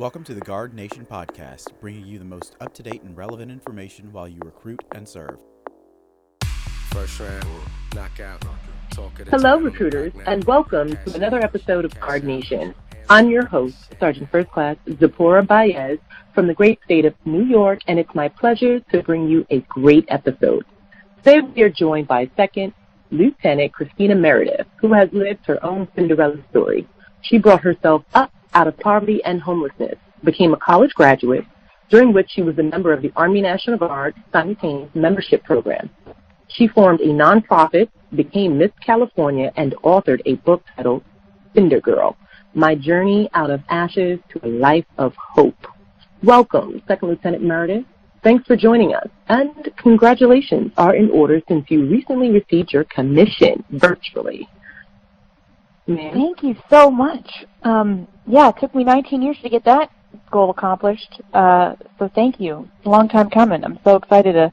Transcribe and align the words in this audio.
Welcome 0.00 0.24
to 0.24 0.34
the 0.34 0.40
Guard 0.40 0.72
Nation 0.72 1.04
podcast, 1.04 1.78
bringing 1.78 2.06
you 2.06 2.18
the 2.18 2.24
most 2.24 2.56
up 2.58 2.72
to 2.72 2.82
date 2.82 3.02
and 3.02 3.14
relevant 3.14 3.50
information 3.50 4.10
while 4.14 4.26
you 4.26 4.40
recruit 4.42 4.82
and 4.94 5.06
serve. 5.06 5.36
First 6.88 7.20
round, 7.20 7.44
knockout. 7.94 8.42
Hello, 9.28 9.60
recruiters, 9.60 10.14
and 10.24 10.42
welcome 10.44 10.96
to 11.04 11.14
another 11.14 11.44
episode 11.44 11.84
of 11.84 12.00
Guard 12.00 12.24
Nation. 12.24 12.74
I'm 13.10 13.28
your 13.28 13.44
host, 13.44 13.76
Sergeant 14.00 14.30
First 14.30 14.48
Class 14.48 14.76
Zipporah 14.98 15.42
Baez 15.42 15.98
from 16.34 16.46
the 16.46 16.54
great 16.54 16.78
state 16.82 17.04
of 17.04 17.12
New 17.26 17.44
York, 17.44 17.80
and 17.86 17.98
it's 17.98 18.14
my 18.14 18.28
pleasure 18.28 18.80
to 18.80 19.02
bring 19.02 19.28
you 19.28 19.46
a 19.50 19.60
great 19.68 20.06
episode. 20.08 20.64
Today 21.18 21.40
we 21.42 21.60
are 21.60 21.68
joined 21.68 22.08
by 22.08 22.30
Second 22.38 22.72
Lieutenant 23.10 23.74
Christina 23.74 24.14
Meredith, 24.14 24.66
who 24.76 24.94
has 24.94 25.10
lived 25.12 25.44
her 25.44 25.62
own 25.62 25.88
Cinderella 25.94 26.38
story. 26.48 26.88
She 27.20 27.36
brought 27.36 27.60
herself 27.60 28.02
up 28.14 28.32
out 28.54 28.66
of 28.66 28.78
poverty 28.78 29.22
and 29.24 29.40
homelessness, 29.40 29.96
became 30.24 30.52
a 30.52 30.58
college 30.58 30.92
graduate, 30.94 31.44
during 31.88 32.12
which 32.12 32.30
she 32.30 32.42
was 32.42 32.58
a 32.58 32.62
member 32.62 32.92
of 32.92 33.02
the 33.02 33.12
Army 33.16 33.40
National 33.40 33.78
Guard 33.78 34.14
Simultaneous 34.32 34.90
Membership 34.94 35.42
Program. 35.44 35.90
She 36.48 36.68
formed 36.68 37.00
a 37.00 37.08
nonprofit, 37.08 37.88
became 38.14 38.58
Miss 38.58 38.70
California, 38.84 39.52
and 39.56 39.74
authored 39.84 40.20
a 40.26 40.34
book 40.36 40.64
titled 40.76 41.04
Cinder 41.54 41.80
Girl, 41.80 42.16
My 42.54 42.74
Journey 42.74 43.28
Out 43.34 43.50
of 43.50 43.62
Ashes 43.68 44.18
to 44.30 44.46
a 44.46 44.48
Life 44.48 44.86
of 44.98 45.14
Hope. 45.16 45.66
Welcome, 46.22 46.82
Second 46.86 47.08
Lieutenant 47.08 47.42
Meredith. 47.42 47.84
Thanks 48.22 48.46
for 48.46 48.56
joining 48.56 48.94
us, 48.94 49.08
and 49.28 49.70
congratulations 49.78 50.72
are 50.76 50.94
in 50.94 51.10
order 51.10 51.40
since 51.48 51.64
you 51.70 51.86
recently 51.86 52.30
received 52.30 52.72
your 52.72 52.84
commission 52.84 53.64
virtually. 53.70 54.46
Ma'am? 55.86 56.12
Thank 56.14 56.42
you 56.42 56.54
so 56.68 56.90
much. 56.90 57.28
Um, 57.62 58.08
yeah, 58.26 58.48
it 58.48 58.56
took 58.60 58.74
me 58.74 58.84
19 58.84 59.22
years 59.22 59.38
to 59.42 59.48
get 59.48 59.64
that 59.64 59.90
goal 60.30 60.50
accomplished. 60.50 61.20
Uh, 61.32 61.74
so 61.98 62.10
thank 62.14 62.40
you. 62.40 62.70
It's 62.78 62.86
a 62.86 62.90
long 62.90 63.08
time 63.08 63.30
coming. 63.30 63.64
I'm 63.64 63.78
so 63.84 63.96
excited 63.96 64.32
to, 64.32 64.52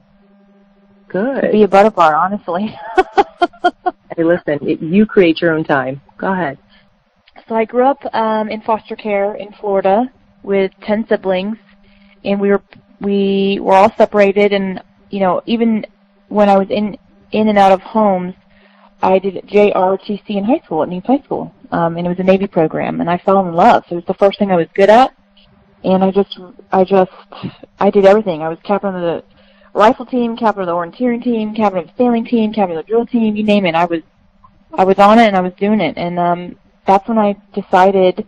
Good. 1.09 1.41
to 1.41 1.51
be 1.51 1.63
a 1.63 1.67
butterfly, 1.67 2.13
honestly. 2.13 2.75
hey, 4.15 4.23
listen, 4.23 4.59
it, 4.67 4.81
you 4.81 5.05
create 5.05 5.41
your 5.41 5.53
own 5.53 5.63
time. 5.63 6.01
Go 6.17 6.31
ahead. 6.31 6.57
So 7.47 7.55
I 7.55 7.65
grew 7.65 7.85
up 7.85 7.99
um, 8.13 8.49
in 8.49 8.61
foster 8.61 8.95
care 8.95 9.35
in 9.35 9.51
Florida 9.59 10.11
with 10.43 10.71
10 10.83 11.05
siblings, 11.07 11.57
and 12.23 12.41
we 12.41 12.49
were 12.49 12.63
we 12.99 13.59
were 13.61 13.73
all 13.73 13.93
separated. 13.95 14.53
And 14.53 14.81
you 15.09 15.19
know, 15.19 15.41
even 15.45 15.85
when 16.29 16.49
I 16.49 16.57
was 16.57 16.67
in 16.69 16.97
in 17.31 17.47
and 17.47 17.57
out 17.57 17.71
of 17.71 17.81
homes, 17.81 18.33
I 19.01 19.19
did 19.19 19.35
JROTC 19.47 20.29
in 20.29 20.43
high 20.43 20.61
school 20.65 20.81
at 20.83 20.89
Needs 20.89 21.05
High 21.05 21.21
School, 21.21 21.53
um, 21.71 21.97
and 21.97 22.07
it 22.07 22.09
was 22.09 22.19
a 22.19 22.23
Navy 22.23 22.47
program, 22.47 22.99
and 22.99 23.09
I 23.09 23.17
fell 23.19 23.47
in 23.47 23.53
love. 23.53 23.83
So 23.87 23.93
it 23.93 23.97
was 23.97 24.05
the 24.07 24.13
first 24.15 24.39
thing 24.39 24.51
I 24.51 24.55
was 24.55 24.67
good 24.73 24.89
at, 24.89 25.15
and 25.83 26.03
I 26.03 26.11
just, 26.11 26.39
I 26.71 26.83
just, 26.83 27.11
I 27.79 27.91
did 27.91 28.05
everything. 28.05 28.41
I 28.41 28.49
was 28.49 28.57
captain 28.63 28.95
of 28.95 29.01
the 29.01 29.23
rifle 29.73 30.05
team, 30.05 30.35
captain 30.35 30.61
of 30.61 30.67
the 30.67 30.73
orienteering 30.73 31.23
team, 31.23 31.53
captain 31.53 31.81
of 31.81 31.87
the 31.87 31.93
sailing 31.97 32.25
team, 32.25 32.51
captain 32.51 32.77
of 32.77 32.85
the 32.85 32.89
drill 32.89 33.05
team, 33.05 33.35
you 33.35 33.43
name 33.43 33.65
it. 33.65 33.75
I 33.75 33.85
was, 33.85 34.01
I 34.73 34.83
was 34.83 34.97
on 34.97 35.19
it 35.19 35.27
and 35.27 35.35
I 35.35 35.41
was 35.41 35.53
doing 35.59 35.79
it, 35.79 35.95
and 35.97 36.17
um, 36.17 36.55
that's 36.87 37.07
when 37.07 37.19
I 37.19 37.35
decided, 37.53 38.25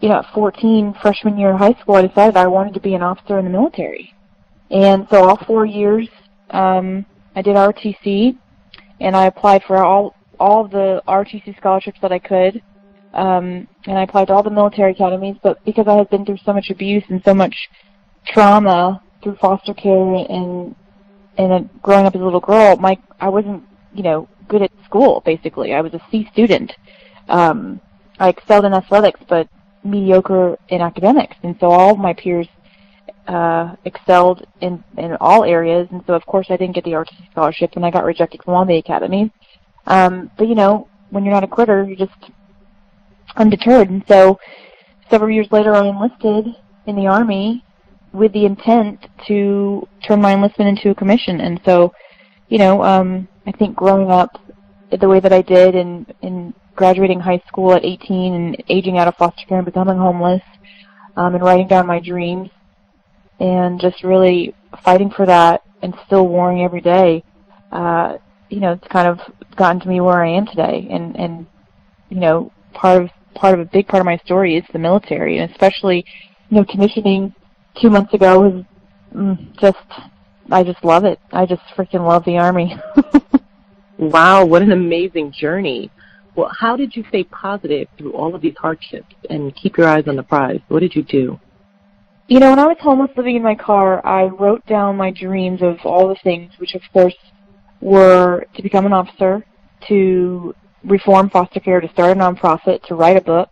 you 0.00 0.08
know, 0.08 0.16
at 0.16 0.34
14, 0.34 0.94
freshman 1.00 1.38
year 1.38 1.52
of 1.52 1.58
high 1.58 1.74
school, 1.80 1.94
I 1.94 2.06
decided 2.06 2.36
I 2.36 2.48
wanted 2.48 2.74
to 2.74 2.80
be 2.80 2.94
an 2.94 3.02
officer 3.02 3.38
in 3.38 3.44
the 3.44 3.50
military, 3.50 4.12
and 4.72 5.06
so 5.08 5.28
all 5.28 5.36
four 5.46 5.64
years, 5.64 6.08
um, 6.50 7.06
I 7.36 7.42
did 7.42 7.54
ROTC 7.54 8.36
and 9.00 9.16
I 9.16 9.26
applied 9.26 9.62
for 9.64 9.78
all 9.78 10.14
all 10.38 10.66
the 10.66 11.02
ROTC 11.06 11.56
scholarships 11.56 11.98
that 12.00 12.12
I 12.12 12.18
could. 12.18 12.62
Um, 13.12 13.66
and 13.86 13.98
I 13.98 14.02
applied 14.02 14.28
to 14.28 14.34
all 14.34 14.42
the 14.42 14.50
military 14.50 14.92
academies, 14.92 15.36
but 15.42 15.62
because 15.64 15.88
I 15.88 15.94
had 15.94 16.08
been 16.10 16.24
through 16.24 16.38
so 16.44 16.52
much 16.52 16.70
abuse 16.70 17.02
and 17.08 17.20
so 17.24 17.34
much 17.34 17.68
trauma 18.26 19.02
through 19.22 19.36
foster 19.36 19.74
care 19.74 20.14
and 20.14 20.74
and 21.36 21.70
growing 21.82 22.06
up 22.06 22.14
as 22.14 22.20
a 22.20 22.24
little 22.24 22.40
girl, 22.40 22.76
my 22.76 22.98
I 23.20 23.28
wasn't 23.28 23.64
you 23.92 24.02
know 24.02 24.28
good 24.48 24.62
at 24.62 24.70
school. 24.84 25.22
Basically, 25.24 25.74
I 25.74 25.80
was 25.80 25.94
a 25.94 26.00
C 26.10 26.28
student. 26.32 26.72
Um, 27.28 27.80
I 28.18 28.28
excelled 28.28 28.64
in 28.64 28.74
athletics, 28.74 29.20
but 29.28 29.48
mediocre 29.82 30.58
in 30.68 30.80
academics, 30.80 31.36
and 31.42 31.56
so 31.58 31.70
all 31.70 31.92
of 31.92 31.98
my 31.98 32.12
peers 32.12 32.48
uh, 33.26 33.76
excelled 33.84 34.46
in 34.60 34.82
in 34.96 35.16
all 35.20 35.44
areas, 35.44 35.88
and 35.90 36.02
so 36.06 36.14
of 36.14 36.24
course 36.26 36.46
I 36.50 36.56
didn't 36.56 36.74
get 36.74 36.84
the 36.84 36.92
ROTC 36.92 37.30
scholarship, 37.30 37.72
and 37.76 37.84
I 37.84 37.90
got 37.90 38.04
rejected 38.04 38.42
from 38.42 38.54
all 38.54 38.64
the 38.64 38.76
academies. 38.76 39.30
Um, 39.86 40.30
but 40.36 40.48
you 40.48 40.54
know, 40.54 40.88
when 41.10 41.24
you're 41.24 41.34
not 41.34 41.44
a 41.44 41.48
quitter, 41.48 41.84
you're 41.84 41.96
just 41.96 42.30
undeterred. 43.36 43.90
And 43.90 44.04
so, 44.08 44.38
several 45.10 45.30
years 45.30 45.48
later, 45.50 45.74
I 45.74 45.86
enlisted 45.86 46.46
in 46.86 46.96
the 46.96 47.06
army 47.06 47.64
with 48.12 48.32
the 48.32 48.44
intent 48.44 49.06
to 49.28 49.86
turn 50.06 50.20
my 50.20 50.32
enlistment 50.32 50.68
into 50.68 50.90
a 50.90 50.94
commission. 50.94 51.40
And 51.40 51.60
so, 51.64 51.92
you 52.48 52.58
know, 52.58 52.82
um, 52.82 53.28
I 53.46 53.52
think 53.52 53.76
growing 53.76 54.10
up 54.10 54.40
the 54.90 55.08
way 55.08 55.20
that 55.20 55.32
I 55.32 55.42
did, 55.42 55.76
and 55.76 56.12
in 56.22 56.52
graduating 56.74 57.20
high 57.20 57.42
school 57.46 57.72
at 57.74 57.84
18, 57.84 58.34
and 58.34 58.64
aging 58.68 58.98
out 58.98 59.06
of 59.06 59.14
foster 59.16 59.46
care 59.46 59.58
and 59.58 59.64
becoming 59.64 59.96
homeless, 59.96 60.42
um, 61.16 61.34
and 61.34 61.44
writing 61.44 61.68
down 61.68 61.86
my 61.86 62.00
dreams 62.00 62.50
and 63.40 63.80
just 63.80 64.04
really 64.04 64.54
fighting 64.84 65.10
for 65.10 65.26
that 65.26 65.62
and 65.82 65.94
still 66.06 66.28
warring 66.28 66.62
every 66.62 66.82
day, 66.82 67.24
uh, 67.72 68.18
you 68.50 68.60
know, 68.60 68.72
it's 68.72 68.86
kind 68.88 69.08
of 69.08 69.18
gotten 69.56 69.80
to 69.80 69.88
me 69.88 70.00
where 70.00 70.22
I 70.22 70.30
am 70.30 70.46
today. 70.46 70.86
And, 70.90 71.16
and, 71.16 71.46
you 72.10 72.20
know, 72.20 72.52
part 72.74 73.02
of, 73.02 73.10
part 73.34 73.54
of 73.54 73.60
a 73.60 73.64
big 73.64 73.88
part 73.88 74.00
of 74.00 74.04
my 74.04 74.18
story 74.18 74.56
is 74.56 74.64
the 74.72 74.78
military 74.78 75.38
and 75.38 75.50
especially, 75.50 76.04
you 76.50 76.56
know, 76.58 76.64
commissioning 76.64 77.34
two 77.80 77.88
months 77.88 78.12
ago 78.12 78.40
was 78.40 78.64
mm, 79.14 79.58
just, 79.58 79.78
I 80.50 80.62
just 80.62 80.84
love 80.84 81.04
it. 81.04 81.18
I 81.32 81.46
just 81.46 81.62
freaking 81.76 82.06
love 82.06 82.24
the 82.24 82.36
Army. 82.38 82.76
wow, 83.98 84.44
what 84.44 84.62
an 84.62 84.72
amazing 84.72 85.32
journey. 85.32 85.90
Well, 86.34 86.50
how 86.58 86.76
did 86.76 86.94
you 86.94 87.04
stay 87.08 87.24
positive 87.24 87.88
through 87.96 88.12
all 88.12 88.34
of 88.34 88.42
these 88.42 88.56
hardships 88.58 89.14
and 89.28 89.54
keep 89.54 89.78
your 89.78 89.88
eyes 89.88 90.04
on 90.08 90.16
the 90.16 90.22
prize? 90.22 90.60
What 90.68 90.80
did 90.80 90.94
you 90.94 91.02
do? 91.02 91.40
You 92.30 92.38
know, 92.38 92.50
when 92.50 92.60
I 92.60 92.66
was 92.66 92.76
homeless 92.78 93.10
living 93.16 93.34
in 93.34 93.42
my 93.42 93.56
car, 93.56 94.06
I 94.06 94.26
wrote 94.26 94.64
down 94.66 94.96
my 94.96 95.10
dreams 95.10 95.62
of 95.62 95.78
all 95.84 96.06
the 96.06 96.14
things, 96.22 96.52
which 96.58 96.76
of 96.76 96.82
course 96.92 97.16
were 97.80 98.44
to 98.54 98.62
become 98.62 98.86
an 98.86 98.92
officer, 98.92 99.44
to 99.88 100.54
reform 100.84 101.28
foster 101.28 101.58
care, 101.58 101.80
to 101.80 101.88
start 101.88 102.16
a 102.16 102.20
nonprofit, 102.20 102.84
to 102.84 102.94
write 102.94 103.16
a 103.16 103.20
book. 103.20 103.48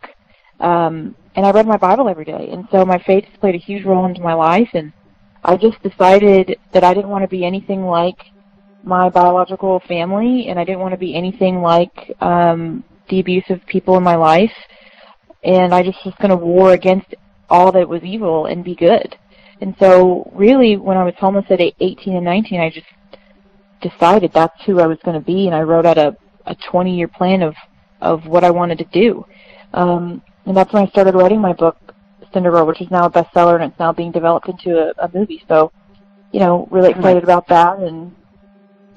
Um, 0.61 1.16
and 1.34 1.44
I 1.44 1.50
read 1.50 1.66
my 1.66 1.77
Bible 1.77 2.09
every 2.09 2.25
day. 2.25 2.50
And 2.53 2.69
so 2.71 2.84
my 2.84 3.03
faith 3.05 3.25
has 3.25 3.37
played 3.41 3.56
a 3.56 3.59
huge 3.59 3.84
role 3.84 4.06
into 4.06 4.21
my 4.21 4.34
life. 4.34 4.69
And 4.75 4.93
I 5.43 5.56
just 5.56 5.83
decided 5.83 6.56
that 6.72 6.84
I 6.84 6.95
didn't 6.95 7.10
want 7.10 7.25
to 7.25 7.28
be 7.28 7.45
anything 7.45 7.83
like 7.84 8.19
my 8.84 9.09
biological 9.09 9.83
family, 9.89 10.47
and 10.50 10.56
I 10.56 10.62
didn't 10.62 10.78
want 10.78 10.93
to 10.93 10.99
be 10.99 11.16
anything 11.16 11.62
like 11.62 12.15
um, 12.21 12.84
the 13.09 13.19
abusive 13.19 13.60
people 13.66 13.97
in 13.97 14.05
my 14.05 14.15
life. 14.15 14.55
And 15.43 15.75
I 15.75 15.83
just 15.83 15.99
was 16.05 16.15
going 16.21 16.31
to 16.31 16.37
war 16.37 16.75
against 16.75 17.12
all 17.48 17.72
that 17.72 17.88
was 17.88 18.03
evil 18.03 18.47
and 18.47 18.64
be 18.64 18.75
good. 18.75 19.16
And 19.60 19.75
so 19.78 20.31
really 20.34 20.76
when 20.76 20.97
I 20.97 21.04
was 21.04 21.14
homeless 21.19 21.47
at 21.50 21.60
18 21.60 22.16
and 22.16 22.25
19, 22.25 22.60
I 22.60 22.70
just 22.70 22.86
decided 23.81 24.32
that's 24.32 24.62
who 24.64 24.81
I 24.81 24.86
was 24.86 24.98
going 25.04 25.19
to 25.19 25.25
be 25.25 25.47
and 25.47 25.54
I 25.54 25.62
wrote 25.62 25.86
out 25.86 25.98
a, 25.98 26.16
a 26.47 26.56
20 26.70 26.97
year 26.97 27.09
plan 27.09 27.42
of, 27.42 27.54
of 28.00 28.26
what 28.26 28.44
I 28.44 28.50
wanted 28.50 28.78
to 28.78 28.84
do. 28.92 29.25
Um, 29.75 30.22
and 30.47 30.56
that's 30.56 30.72
when 30.72 30.86
I 30.86 30.91
started 30.91 31.14
writing 31.14 31.41
my 31.41 31.53
book, 31.53 31.76
Cinderella, 32.32 32.64
which 32.64 32.81
is 32.81 32.91
now 32.91 33.06
a 33.06 33.10
bestseller 33.10 33.60
and 33.60 33.70
it's 33.70 33.78
now 33.78 33.92
being 33.92 34.12
developed 34.12 34.48
into 34.48 34.78
a, 34.78 34.92
a 35.04 35.10
movie. 35.12 35.42
So, 35.48 35.72
you 36.32 36.41
know, 36.41 36.69
really 36.70 36.91
excited 36.91 37.22
about 37.22 37.48
that 37.48 37.78
and 37.78 38.15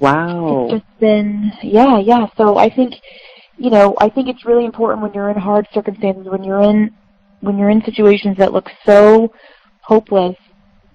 Wow. 0.02 0.64
It's 0.64 0.82
just 0.82 0.98
been 1.00 1.52
yeah, 1.62 2.00
yeah. 2.00 2.26
So 2.36 2.58
I 2.58 2.68
think 2.68 2.94
you 3.56 3.70
know, 3.70 3.94
I 4.00 4.08
think 4.08 4.28
it's 4.28 4.44
really 4.44 4.64
important 4.64 5.00
when 5.00 5.14
you're 5.14 5.30
in 5.30 5.36
hard 5.36 5.68
circumstances, 5.72 6.26
when 6.26 6.42
you're 6.42 6.62
in 6.62 6.92
when 7.42 7.58
you're 7.58 7.70
in 7.70 7.82
situations 7.84 8.38
that 8.38 8.52
look 8.52 8.70
so 8.86 9.32
hopeless 9.82 10.36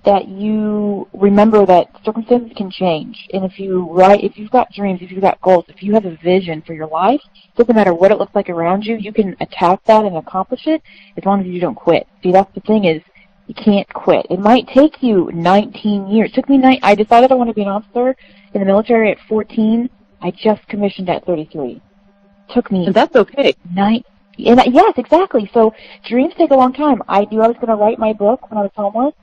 that 0.05 0.27
you 0.29 1.05
remember 1.11 1.65
that 1.65 1.87
circumstances 2.05 2.51
can 2.55 2.71
change. 2.71 3.27
And 3.33 3.43
if 3.43 3.59
you 3.59 3.91
write, 3.91 4.23
if 4.23 4.37
you've 4.37 4.51
got 4.51 4.71
dreams, 4.71 5.01
if 5.01 5.11
you've 5.11 5.21
got 5.21 5.39
goals, 5.41 5.65
if 5.67 5.83
you 5.83 5.93
have 5.93 6.05
a 6.05 6.15
vision 6.23 6.61
for 6.65 6.73
your 6.73 6.87
life, 6.87 7.19
it 7.35 7.55
doesn't 7.57 7.75
matter 7.75 7.93
what 7.93 8.11
it 8.11 8.17
looks 8.17 8.33
like 8.33 8.49
around 8.49 8.85
you, 8.85 8.95
you 8.95 9.11
can 9.11 9.35
attack 9.41 9.83
that 9.83 10.05
and 10.05 10.15
accomplish 10.15 10.65
it 10.65 10.81
as 11.17 11.25
long 11.25 11.41
as 11.41 11.47
you 11.47 11.59
don't 11.59 11.75
quit. 11.75 12.07
See, 12.23 12.31
that's 12.31 12.53
the 12.55 12.61
thing 12.61 12.85
is, 12.85 13.01
you 13.47 13.53
can't 13.53 13.87
quit. 13.93 14.25
It 14.29 14.39
might 14.39 14.67
take 14.69 15.03
you 15.03 15.29
19 15.33 16.07
years. 16.07 16.29
It 16.29 16.35
took 16.35 16.49
me 16.49 16.57
nine, 16.57 16.79
I 16.83 16.95
decided 16.95 17.31
I 17.31 17.35
want 17.35 17.49
to 17.49 17.53
be 17.53 17.63
an 17.63 17.69
officer 17.69 18.15
in 18.53 18.61
the 18.61 18.65
military 18.65 19.11
at 19.11 19.17
14. 19.27 19.89
I 20.21 20.31
just 20.31 20.65
commissioned 20.67 21.09
at 21.09 21.25
33. 21.25 21.71
It 21.71 22.53
took 22.53 22.71
me. 22.71 22.85
And 22.85 22.95
that's 22.95 23.15
okay. 23.15 23.55
Nine, 23.73 24.03
and 24.39 24.59
I, 24.59 24.65
yes, 24.65 24.93
exactly. 24.97 25.49
So 25.53 25.73
dreams 26.05 26.33
take 26.37 26.51
a 26.51 26.55
long 26.55 26.73
time. 26.73 27.01
I 27.07 27.25
knew 27.25 27.41
I 27.41 27.47
was 27.47 27.55
going 27.57 27.67
to 27.67 27.75
write 27.75 27.99
my 27.99 28.13
book 28.13 28.49
when 28.49 28.57
I 28.57 28.63
was 28.63 28.71
homeless. 28.75 29.13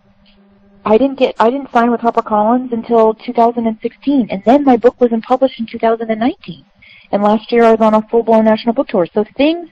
I 0.84 0.99
didn't 0.99 1.19
get, 1.19 1.34
I 1.38 1.50
didn't 1.50 1.72
sign 1.72 1.90
with 1.90 2.00
HarperCollins 2.00 2.72
until 2.72 3.14
2016, 3.14 4.28
and 4.31 4.43
then 4.44 4.64
my 4.64 4.76
book 4.76 5.00
wasn't 5.00 5.25
published 5.25 5.58
in 5.58 5.66
2019. 5.66 6.64
And 7.11 7.22
last 7.22 7.50
year 7.50 7.64
I 7.64 7.70
was 7.70 7.81
on 7.81 7.94
a 7.94 8.02
full-blown 8.08 8.44
national 8.44 8.75
book 8.75 8.88
tour. 8.88 9.06
So 9.14 9.25
things, 9.37 9.69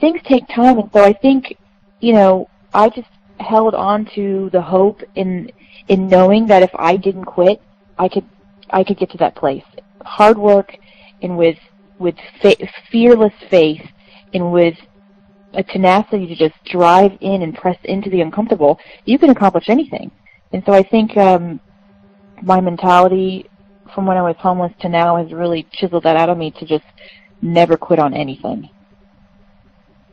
things 0.00 0.20
take 0.24 0.46
time, 0.48 0.78
and 0.78 0.90
so 0.92 1.02
I 1.02 1.12
think, 1.14 1.56
you 2.00 2.12
know, 2.12 2.48
I 2.72 2.90
just 2.90 3.08
held 3.40 3.74
on 3.74 4.08
to 4.14 4.50
the 4.52 4.62
hope 4.62 5.02
in 5.14 5.50
in 5.88 6.08
knowing 6.08 6.46
that 6.46 6.62
if 6.62 6.70
I 6.74 6.96
didn't 6.96 7.24
quit, 7.24 7.60
I 7.98 8.08
could 8.08 8.26
I 8.70 8.82
could 8.82 8.98
get 8.98 9.10
to 9.10 9.18
that 9.18 9.36
place. 9.36 9.64
Hard 10.04 10.38
work 10.38 10.76
and 11.22 11.36
with 11.36 11.58
with 11.98 12.16
fa- 12.40 12.56
fearless 12.90 13.32
faith 13.50 13.82
and 14.36 14.52
with 14.52 14.76
a 15.54 15.62
tenacity 15.62 16.26
to 16.28 16.36
just 16.36 16.54
drive 16.66 17.12
in 17.20 17.42
and 17.42 17.54
press 17.54 17.78
into 17.84 18.10
the 18.10 18.20
uncomfortable, 18.20 18.78
you 19.04 19.18
can 19.18 19.30
accomplish 19.30 19.68
anything. 19.68 20.10
And 20.52 20.62
so 20.66 20.72
I 20.72 20.82
think 20.82 21.16
um, 21.16 21.60
my 22.42 22.60
mentality 22.60 23.46
from 23.94 24.06
when 24.06 24.16
I 24.16 24.22
was 24.22 24.36
homeless 24.38 24.72
to 24.80 24.88
now 24.88 25.16
has 25.16 25.32
really 25.32 25.66
chiseled 25.72 26.04
that 26.04 26.16
out 26.16 26.28
of 26.28 26.38
me 26.38 26.50
to 26.58 26.66
just 26.66 26.84
never 27.42 27.76
quit 27.76 27.98
on 27.98 28.14
anything. 28.14 28.68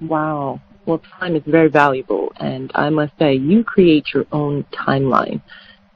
Wow. 0.01 0.59
Well, 0.85 1.01
time 1.19 1.35
is 1.35 1.43
very 1.45 1.69
valuable, 1.69 2.31
and 2.39 2.71
I 2.75 2.89
must 2.89 3.13
say, 3.17 3.35
you 3.35 3.63
create 3.63 4.05
your 4.13 4.25
own 4.31 4.65
timeline. 4.73 5.41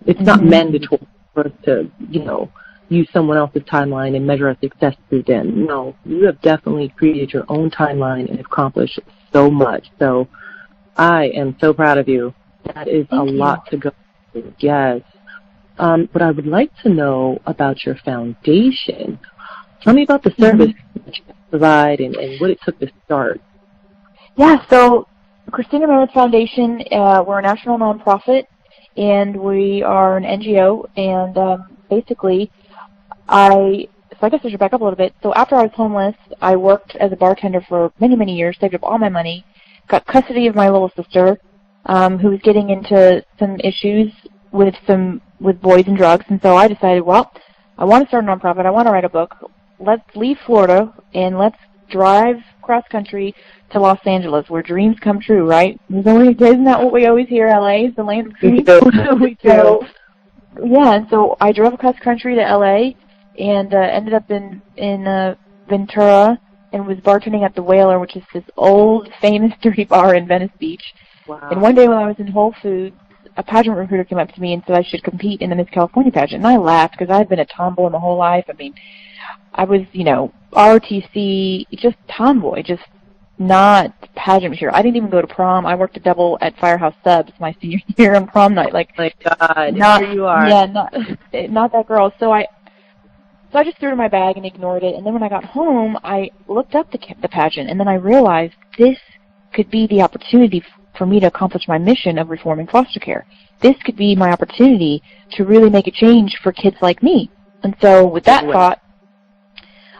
It's 0.06 0.21
not 0.21 0.39
Mhm. 0.39 0.50
mandatory 0.50 1.07
for 1.33 1.47
us 1.47 1.51
to, 1.65 1.91
you 2.09 2.24
know, 2.24 2.50
use 2.89 3.07
someone 3.12 3.38
else's 3.38 3.63
timeline 3.63 4.16
and 4.16 4.25
measure 4.25 4.48
our 4.48 4.57
success 4.62 4.95
through 5.10 5.24
them. 5.24 5.66
No, 5.66 5.95
you 6.06 6.25
have 6.25 6.42
definitely 6.42 6.89
created 6.89 7.34
your 7.34 7.45
own 7.50 7.69
timeline 7.69 8.30
and 8.30 8.39
accomplished 8.39 9.00
so 9.34 9.50
much. 9.51 9.88
So 10.00 10.28
I 10.95 11.25
am 11.36 11.56
so 11.60 11.74
proud 11.74 11.98
of 11.98 12.07
you. 12.07 12.34
That 12.74 12.88
is 12.88 13.06
Thank 13.10 13.30
a 13.30 13.31
you. 13.31 13.38
lot 13.38 13.69
to 13.72 13.78
go 13.78 13.92
through. 14.31 14.54
Yes. 14.60 15.01
Um, 15.80 16.10
but 16.12 16.22
I 16.22 16.31
would 16.31 16.48
like 16.48 16.72
to 16.84 16.89
know 16.89 17.39
about 17.45 17.86
your 17.86 17.95
foundation. 18.04 19.19
Tell 19.81 19.94
me 19.94 20.04
about 20.04 20.24
the 20.24 20.34
service 20.39 20.74
that 21.06 21.18
you 21.18 21.24
provide 21.50 22.00
and, 22.00 22.16
and 22.16 22.42
what 22.42 22.50
it 22.50 22.60
took 22.66 22.80
to 22.80 22.92
start. 23.06 23.39
Yeah, 24.36 24.57
so 24.69 25.07
Christina 25.51 25.88
Meredith 25.88 26.13
Foundation, 26.13 26.84
uh, 26.92 27.24
we're 27.25 27.39
a 27.39 27.42
national 27.42 27.78
nonprofit, 27.78 28.44
and 28.98 29.36
we 29.36 29.84
are 29.84 30.18
an 30.18 30.24
NGO, 30.24 30.86
and 30.98 31.38
um, 31.38 31.78
basically, 31.89 32.51
I 33.27 33.88
so 34.19 34.25
I 34.25 34.29
guess 34.29 34.41
I 34.44 34.50
should 34.50 34.59
back 34.59 34.74
up 34.74 34.81
a 34.81 34.83
little 34.83 34.97
bit. 34.97 35.13
So 35.21 35.33
after 35.33 35.56
I 35.56 35.63
was 35.63 35.71
homeless, 35.75 36.15
I 36.41 36.56
worked 36.56 36.95
as 36.95 37.12
a 37.12 37.15
bartender 37.15 37.62
for 37.68 37.91
many, 38.00 38.15
many 38.15 38.35
years, 38.35 38.57
saved 38.59 38.74
up 38.74 38.83
all 38.83 38.97
my 38.97 39.09
money, 39.09 39.45
got 39.88 40.06
custody 40.07 40.47
of 40.47 40.56
my 40.56 40.69
little 40.69 40.91
sister, 40.95 41.38
um, 41.85 42.18
who 42.18 42.29
was 42.29 42.39
getting 42.41 42.69
into 42.69 43.24
some 43.38 43.59
issues 43.59 44.12
with 44.51 44.74
some 44.85 45.21
with 45.39 45.62
boys 45.62 45.85
and 45.88 45.97
drugs, 45.97 46.25
and 46.29 46.41
so 46.41 46.56
I 46.56 46.68
decided, 46.68 47.01
well, 47.01 47.31
I 47.77 47.85
want 47.85 48.03
to 48.03 48.07
start 48.07 48.24
a 48.24 48.27
nonprofit. 48.27 48.65
I 48.65 48.71
want 48.71 48.88
to 48.88 48.91
write 48.91 49.06
a 49.06 49.09
book. 49.09 49.35
Let's 49.79 50.03
leave 50.15 50.38
Florida 50.45 50.94
and 51.13 51.38
let's 51.38 51.57
drive 51.91 52.38
cross 52.63 52.83
country 52.91 53.35
to 53.71 53.79
Los 53.79 54.00
Angeles, 54.06 54.50
where 54.50 54.63
dreams 54.63 54.97
come 55.00 55.19
true. 55.19 55.47
Right? 55.47 55.79
Isn't 55.91 56.63
that 56.63 56.79
what 56.81 56.91
we 56.91 57.06
always 57.06 57.27
hear? 57.27 57.47
LA 57.47 57.85
is 57.85 57.95
the 57.95 58.03
land 58.03 58.27
of 58.27 58.33
dreams. 58.38 58.68
we 59.21 59.38
So, 59.45 59.85
yeah, 60.63 60.95
and 60.95 61.07
so 61.09 61.38
I 61.39 61.51
drove 61.51 61.74
across 61.74 62.00
country 62.00 62.33
to 62.35 62.41
LA 62.41 62.94
and 63.38 63.74
uh, 63.74 63.78
ended 63.78 64.13
up 64.13 64.30
in 64.30 64.62
in 64.75 65.07
uh, 65.07 65.36
Ventura 65.69 66.39
and 66.74 66.86
was 66.86 66.98
bartending 66.98 67.44
at 67.44 67.56
the 67.56 67.63
Whaler, 67.63 68.00
which 68.00 68.16
is 68.16 68.24
this 68.34 68.44
old 68.57 69.10
famous 69.22 69.54
dirty 69.62 69.86
bar 69.86 70.16
in 70.16 70.28
Venice 70.28 70.51
Beach. 70.60 70.84
Wow. 71.28 71.50
And 71.51 71.62
one 71.62 71.75
day 71.75 71.88
when 71.88 71.98
I 71.98 72.07
was 72.07 72.16
in 72.19 72.28
Whole 72.28 72.54
Foods, 72.62 72.95
a 73.38 73.44
pageant 73.44 73.78
recruiter 73.78 74.04
came 74.04 74.18
up 74.18 74.31
to 74.31 74.42
me 74.42 74.54
and 74.54 74.63
said 74.66 74.75
I 74.75 74.84
should 74.84 75.04
compete 75.04 75.42
in 75.42 75.50
the 75.50 75.56
Miss 75.56 75.69
California 75.69 76.12
pageant. 76.12 76.44
And 76.44 76.48
I 76.48 76.57
laughed 76.57 76.98
because 76.98 77.13
I 77.13 77.18
had 77.18 77.30
been 77.30 77.39
a 77.39 77.45
tomboy 77.45 77.89
my 77.89 78.00
whole 78.00 78.18
life. 78.18 78.45
I 78.50 78.54
mean, 78.54 78.74
I 79.54 79.63
was, 79.63 79.81
you 79.92 80.04
know, 80.04 80.34
ROTC, 80.54 81.68
just 81.74 81.98
tomboy, 82.10 82.63
just 82.63 82.84
not 83.38 83.94
pageant 84.16 84.51
material. 84.51 84.75
I 84.75 84.81
didn't 84.81 84.95
even 84.95 85.10
go 85.10 85.22
to 85.22 85.28
prom. 85.28 85.66
I 85.66 85.75
worked 85.75 85.98
a 85.98 86.00
double 86.00 86.38
at 86.42 86.57
Firehouse 86.57 86.95
Subs 87.04 87.31
my 87.39 87.56
senior 87.62 87.80
year 87.98 88.16
on 88.16 88.28
prom 88.28 88.54
night. 88.56 88.74
Like, 88.74 88.98
my 88.98 89.12
God, 89.24 89.75
not, 89.75 90.01
here 90.01 90.13
you 90.13 90.25
are. 90.25 90.48
Yeah, 90.48 90.66
not 90.66 90.94
not 91.51 91.72
that 91.74 91.88
girl. 91.88 92.12
So 92.19 92.31
I 92.31 92.48
so 93.52 93.60
I 93.60 93.64
just 93.64 93.78
threw 93.80 93.90
it 93.90 93.94
in 93.94 93.98
my 93.98 94.08
bag 94.08 94.38
and 94.38 94.46
ignored 94.46 94.84
it. 94.84 94.96
And 94.96 95.06
then 95.06 95.14
when 95.14 95.24
I 95.24 95.30
got 95.30 95.44
home, 95.44 95.98
I 96.04 96.32
looked 96.48 96.76
up 96.76 96.92
the 96.92 97.00
the 97.22 97.30
pageant, 97.30 97.70
and 97.70 97.80
then 97.80 97.88
I 97.88 97.96
realized 97.96 98.54
this 98.78 98.98
could 99.54 99.70
be 99.72 99.88
the 99.88 100.02
opportunity 100.02 100.64
for 100.98 101.06
me 101.06 101.20
to 101.20 101.28
accomplish 101.28 101.68
my 101.68 101.78
mission 101.78 102.18
of 102.18 102.30
reforming 102.30 102.68
foster 102.68 103.00
care. 103.00 103.26
This 103.62 103.76
could 103.86 103.96
be 103.96 104.16
my 104.16 104.32
opportunity 104.32 105.02
to 105.32 105.46
really 105.46 105.70
make 105.70 105.88
a 105.88 105.92
change 105.92 106.38
for 106.44 106.52
kids 106.52 106.78
like 106.82 107.02
me. 107.02 107.30
And 107.64 107.76
so 107.82 108.06
with 108.06 108.24
that 108.26 108.46
thought, 108.46 108.82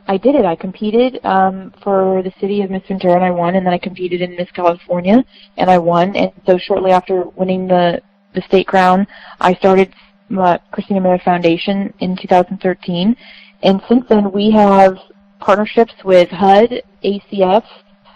I 0.08 0.18
did 0.18 0.36
it. 0.36 0.46
I 0.46 0.56
competed 0.56 1.24
um, 1.26 1.74
for 1.84 2.24
the 2.24 2.32
city 2.40 2.62
of 2.62 2.72
Miss 2.72 2.84
Ventura, 2.88 3.16
and 3.16 3.24
I 3.24 3.32
won. 3.32 3.56
And 3.56 3.66
then 3.66 3.74
I 3.74 3.78
competed 3.78 4.22
in 4.22 4.36
Miss 4.36 4.50
California, 4.52 5.24
and 5.58 5.70
I 5.70 5.78
won. 5.78 6.16
And 6.16 6.32
so 6.46 6.58
shortly 6.58 6.92
after 6.92 7.24
winning 7.36 7.68
the 7.68 8.02
the 8.34 8.42
state 8.44 8.68
crown, 8.68 9.08
I 9.40 9.56
started 9.56 9.94
uh, 10.36 10.58
Christina 10.72 11.02
Meredith 11.02 11.26
Foundation 11.26 11.94
in 12.00 12.16
2013. 12.16 13.16
And 13.64 13.82
since 13.88 14.06
then, 14.08 14.32
we 14.32 14.52
have 14.52 14.98
partnerships 15.40 15.94
with 16.04 16.30
HUD, 16.30 16.82
ACF. 17.04 17.64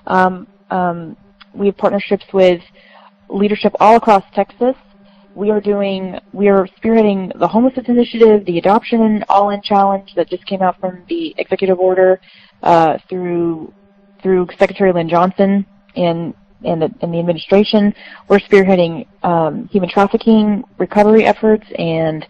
Um, 0.08 0.48
um, 0.70 1.18
we 1.54 1.68
have 1.68 1.78
partnerships 1.78 2.26
with 2.34 2.62
leadership 3.30 3.74
all 3.80 3.96
across 3.96 4.24
Texas. 4.34 4.76
We 5.34 5.50
are 5.50 5.62
doing, 5.62 6.20
we 6.34 6.50
are 6.50 6.68
spearheading 6.82 7.38
the 7.40 7.48
homelessness 7.48 7.88
initiative, 7.88 8.46
the 8.46 8.58
adoption 8.58 9.24
all-in 9.30 9.62
challenge 9.62 10.14
that 10.16 10.30
just 10.30 10.46
came 10.46 10.62
out 10.62 10.80
from 10.80 11.04
the 11.08 11.34
executive 11.38 11.80
order 11.80 12.20
uh, 12.64 12.98
through 13.10 13.74
through 14.22 14.48
Secretary 14.60 14.92
Lynn 14.94 15.10
Johnson 15.10 15.66
and 15.96 16.36
and 16.64 16.82
the, 16.82 16.94
and 17.02 17.14
the 17.14 17.20
administration. 17.20 17.94
We're 18.28 18.40
spearheading 18.40 19.08
um, 19.24 19.68
human 19.68 19.90
trafficking 19.90 20.64
recovery 20.78 21.26
efforts 21.26 21.66
and 21.78 22.26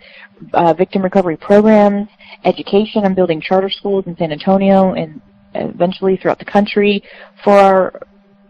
uh, 0.53 0.73
victim 0.73 1.01
recovery 1.01 1.37
programs, 1.37 2.07
education. 2.45 3.03
I'm 3.05 3.13
building 3.13 3.41
charter 3.41 3.69
schools 3.69 4.05
in 4.07 4.15
San 4.17 4.31
Antonio 4.31 4.93
and 4.93 5.21
eventually 5.53 6.17
throughout 6.17 6.39
the 6.39 6.45
country 6.45 7.03
for 7.43 7.57
our 7.57 8.01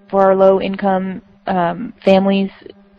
for 0.10 0.22
our 0.22 0.36
low 0.36 0.62
income 0.62 1.22
um, 1.48 1.94
families 2.04 2.52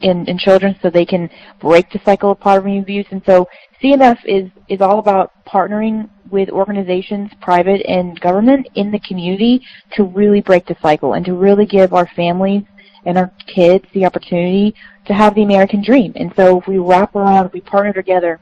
and, 0.02 0.28
and 0.28 0.38
children 0.38 0.76
so 0.82 0.90
they 0.90 1.04
can 1.04 1.30
break 1.60 1.90
the 1.90 2.00
cycle 2.04 2.32
of 2.32 2.40
poverty 2.40 2.76
and 2.76 2.82
abuse. 2.82 3.06
And 3.10 3.22
so 3.24 3.48
CMF 3.82 4.18
is, 4.24 4.50
is 4.68 4.80
all 4.80 4.98
about 4.98 5.32
partnering 5.46 6.08
with 6.30 6.48
organizations, 6.50 7.30
private 7.40 7.82
and 7.86 8.18
government, 8.20 8.68
in 8.74 8.90
the 8.90 9.00
community 9.00 9.64
to 9.92 10.04
really 10.04 10.40
break 10.40 10.66
the 10.66 10.76
cycle 10.80 11.14
and 11.14 11.24
to 11.26 11.34
really 11.34 11.66
give 11.66 11.92
our 11.92 12.08
families 12.16 12.62
and 13.04 13.18
our 13.18 13.32
kids 13.46 13.84
the 13.94 14.04
opportunity 14.04 14.74
to 15.06 15.12
have 15.12 15.34
the 15.34 15.42
American 15.42 15.82
dream. 15.82 16.12
And 16.16 16.32
so 16.36 16.60
if 16.60 16.66
we 16.66 16.78
wrap 16.78 17.14
around, 17.14 17.46
if 17.46 17.52
we 17.52 17.60
partner 17.60 17.92
together 17.92 18.40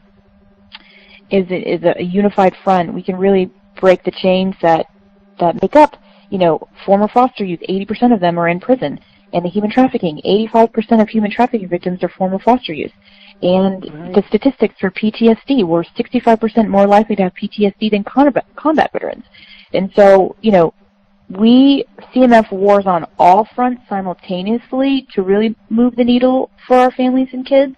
is 1.31 1.49
a, 1.51 1.75
is 1.75 1.83
a 1.85 2.03
unified 2.03 2.55
front, 2.63 2.93
we 2.93 3.03
can 3.03 3.17
really 3.17 3.51
break 3.81 4.05
the 4.05 4.11
chains 4.11 4.55
that 4.63 4.87
that 5.39 5.61
make 5.63 5.75
up, 5.75 5.97
you 6.29 6.39
know, 6.39 6.69
former 6.85 7.09
foster 7.09 7.45
youth. 7.45 7.61
80% 7.69 8.13
of 8.13 8.21
them 8.21 8.39
are 8.39 8.49
in 8.49 8.61
prison. 8.61 9.01
And 9.33 9.45
the 9.45 9.49
human 9.49 9.71
trafficking, 9.71 10.21
85% 10.25 11.01
of 11.01 11.09
human 11.09 11.31
trafficking 11.31 11.69
victims 11.69 12.03
are 12.03 12.09
former 12.09 12.39
foster 12.39 12.75
youth. 12.75 12.93
And 13.43 13.89
Right. 13.91 14.15
the 14.15 14.23
statistics 14.29 14.75
for 14.79 14.91
PTSD, 14.91 15.65
we're 15.65 15.85
65% 15.97 16.69
more 16.69 16.87
likely 16.87 17.17
to 17.17 17.23
have 17.23 17.35
PTSD 17.35 17.91
than 17.91 18.05
combat, 18.05 18.45
combat 18.57 18.93
veterans. 18.93 19.25
And 19.73 19.91
so, 19.95 20.37
you 20.43 20.53
know, 20.53 20.75
we, 21.31 21.85
CMF 22.13 22.51
wars 22.51 22.87
on 22.87 23.07
all 23.19 23.47
fronts 23.55 23.83
simultaneously 23.89 25.07
to 25.15 25.23
really 25.23 25.57
move 25.69 25.95
the 25.97 26.05
needle 26.05 26.51
for 26.67 26.77
our 26.77 26.91
families 26.91 27.29
and 27.33 27.47
kids. 27.47 27.77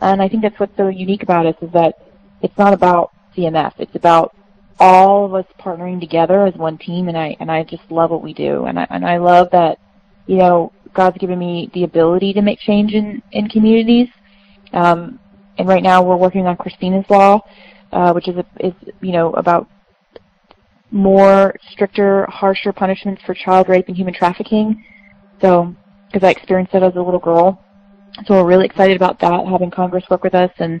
And 0.00 0.20
I 0.20 0.28
think 0.28 0.42
that's 0.42 0.58
what's 0.60 0.76
so 0.76 0.88
unique 0.88 1.22
about 1.22 1.46
us 1.46 1.54
is 1.62 1.72
that 1.72 1.94
it's 2.42 2.56
not 2.58 2.74
about 2.74 3.12
CMF. 3.36 3.72
It's 3.78 3.94
about 3.94 4.36
all 4.78 5.24
of 5.24 5.34
us 5.34 5.46
partnering 5.60 6.00
together 6.00 6.44
as 6.44 6.54
one 6.54 6.76
team, 6.76 7.08
and 7.08 7.16
I 7.16 7.36
and 7.40 7.50
I 7.50 7.62
just 7.62 7.82
love 7.90 8.10
what 8.10 8.22
we 8.22 8.34
do, 8.34 8.64
and 8.64 8.78
I 8.78 8.86
and 8.90 9.06
I 9.06 9.18
love 9.18 9.48
that, 9.52 9.78
you 10.26 10.36
know, 10.36 10.72
God's 10.92 11.18
given 11.18 11.38
me 11.38 11.70
the 11.72 11.84
ability 11.84 12.32
to 12.34 12.42
make 12.42 12.58
change 12.58 12.92
in 12.92 13.22
in 13.32 13.48
communities. 13.48 14.08
Um, 14.72 15.20
and 15.58 15.68
right 15.68 15.82
now 15.82 16.02
we're 16.02 16.16
working 16.16 16.46
on 16.46 16.56
Christina's 16.56 17.04
Law, 17.08 17.40
uh, 17.92 18.12
which 18.12 18.28
is 18.28 18.36
a, 18.36 18.44
is 18.58 18.74
you 19.00 19.12
know 19.12 19.32
about 19.34 19.68
more 20.92 21.54
stricter, 21.70 22.26
harsher 22.26 22.72
punishments 22.72 23.22
for 23.24 23.34
child 23.34 23.68
rape 23.68 23.88
and 23.88 23.96
human 23.96 24.14
trafficking. 24.14 24.84
So, 25.40 25.74
because 26.06 26.26
I 26.26 26.30
experienced 26.30 26.74
it 26.74 26.82
as 26.82 26.94
a 26.94 27.00
little 27.00 27.18
girl, 27.18 27.64
so 28.26 28.34
we're 28.34 28.46
really 28.46 28.66
excited 28.66 28.96
about 28.96 29.18
that. 29.20 29.46
Having 29.46 29.70
Congress 29.70 30.04
work 30.10 30.22
with 30.22 30.34
us 30.34 30.50
and 30.58 30.80